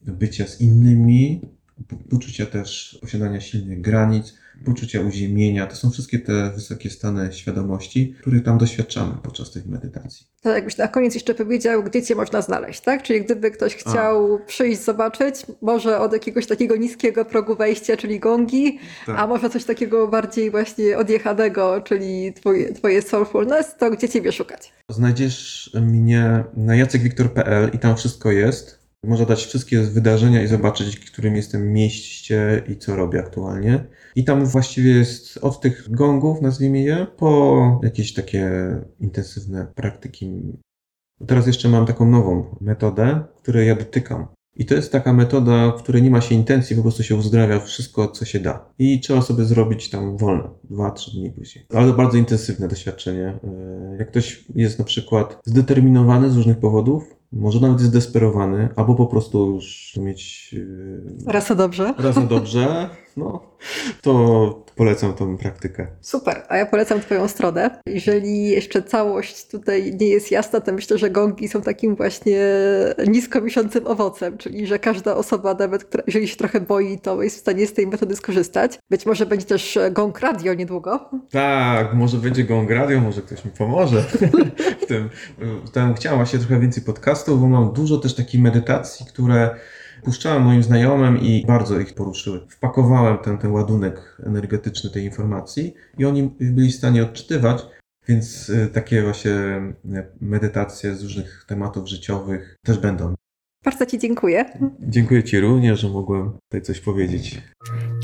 [0.00, 1.40] bycia z innymi,
[1.88, 4.34] po- poczucia też posiadania silnych granic,
[4.64, 5.66] poczucia uziemienia.
[5.66, 10.26] To są wszystkie te wysokie stany świadomości, których tam doświadczamy podczas tych medytacji.
[10.42, 13.02] To jakbyś na koniec jeszcze powiedział, gdzie cię można znaleźć, tak?
[13.02, 18.78] Czyli gdyby ktoś chciał przyjść, zobaczyć, może od jakiegoś takiego niskiego progu wejścia, czyli gongi,
[19.06, 19.18] Tak.
[19.18, 24.72] a może coś takiego bardziej właśnie odjechanego, czyli twoje, twoje soulfulness, to gdzie ciebie szukać?
[24.88, 28.81] Znajdziesz mnie na jacekwiktor.pl i tam wszystko jest.
[29.04, 33.84] Można dać wszystkie wydarzenia i zobaczyć, w którym jestem mieście i co robię aktualnie.
[34.16, 38.50] I tam właściwie jest od tych gongów, nazwijmy je, po jakieś takie
[39.00, 40.42] intensywne praktyki.
[41.26, 44.26] Teraz jeszcze mam taką nową metodę, której ja dotykam.
[44.56, 47.60] I to jest taka metoda, w której nie ma się intencji, po prostu się uzdrawia
[47.60, 48.64] wszystko, co się da.
[48.78, 51.66] I trzeba sobie zrobić tam wolne, dwa, trzy dni później.
[51.74, 53.38] Ale to bardzo intensywne doświadczenie.
[53.90, 59.06] Yy, Jak ktoś jest na przykład zdeterminowany z różnych powodów, może nawet zdesperowany, albo po
[59.06, 61.94] prostu już mieć yy, Raz dobrze.
[61.98, 63.42] raz na dobrze, no,
[64.02, 65.86] to polecam tą praktykę.
[66.00, 67.80] Super, a ja polecam Twoją stronę.
[67.86, 72.40] Jeżeli jeszcze całość tutaj nie jest jasna, to myślę, że gongi są takim właśnie
[73.08, 77.36] nisko wiszącym owocem, czyli że każda osoba, nawet która, jeżeli się trochę boi, to jest
[77.36, 78.78] w stanie z tej metody skorzystać.
[78.90, 81.10] Być może będzie też gong radio niedługo.
[81.30, 84.02] Tak, może będzie gong radio, może ktoś mi pomoże
[84.82, 85.08] w tym.
[85.72, 89.50] Tam chciałem właśnie trochę więcej podcastów, bo mam dużo też takich medytacji, które
[90.02, 92.40] puszczałem moim znajomym i bardzo ich poruszyły.
[92.48, 97.66] Wpakowałem ten, ten ładunek energetyczny tej informacji i oni byli w stanie odczytywać,
[98.08, 103.14] więc y, takie właśnie y, medytacje z różnych tematów życiowych też będą.
[103.64, 104.44] Bardzo Ci dziękuję.
[104.80, 107.42] Dziękuję Ci również, że mogłem tutaj coś powiedzieć.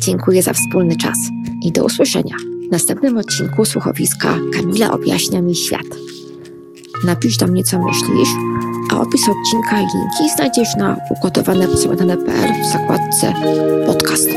[0.01, 1.19] Dziękuję za wspólny czas
[1.65, 2.37] i do usłyszenia
[2.69, 5.87] w następnym odcinku słuchowiska Kamila objaśnia mi świat.
[7.05, 8.29] Napisz do mnie, co myślisz,
[8.91, 13.35] a opis odcinka i linki znajdziesz na ugotowanepsłodane.pl w zakładce
[13.87, 14.29] podcast.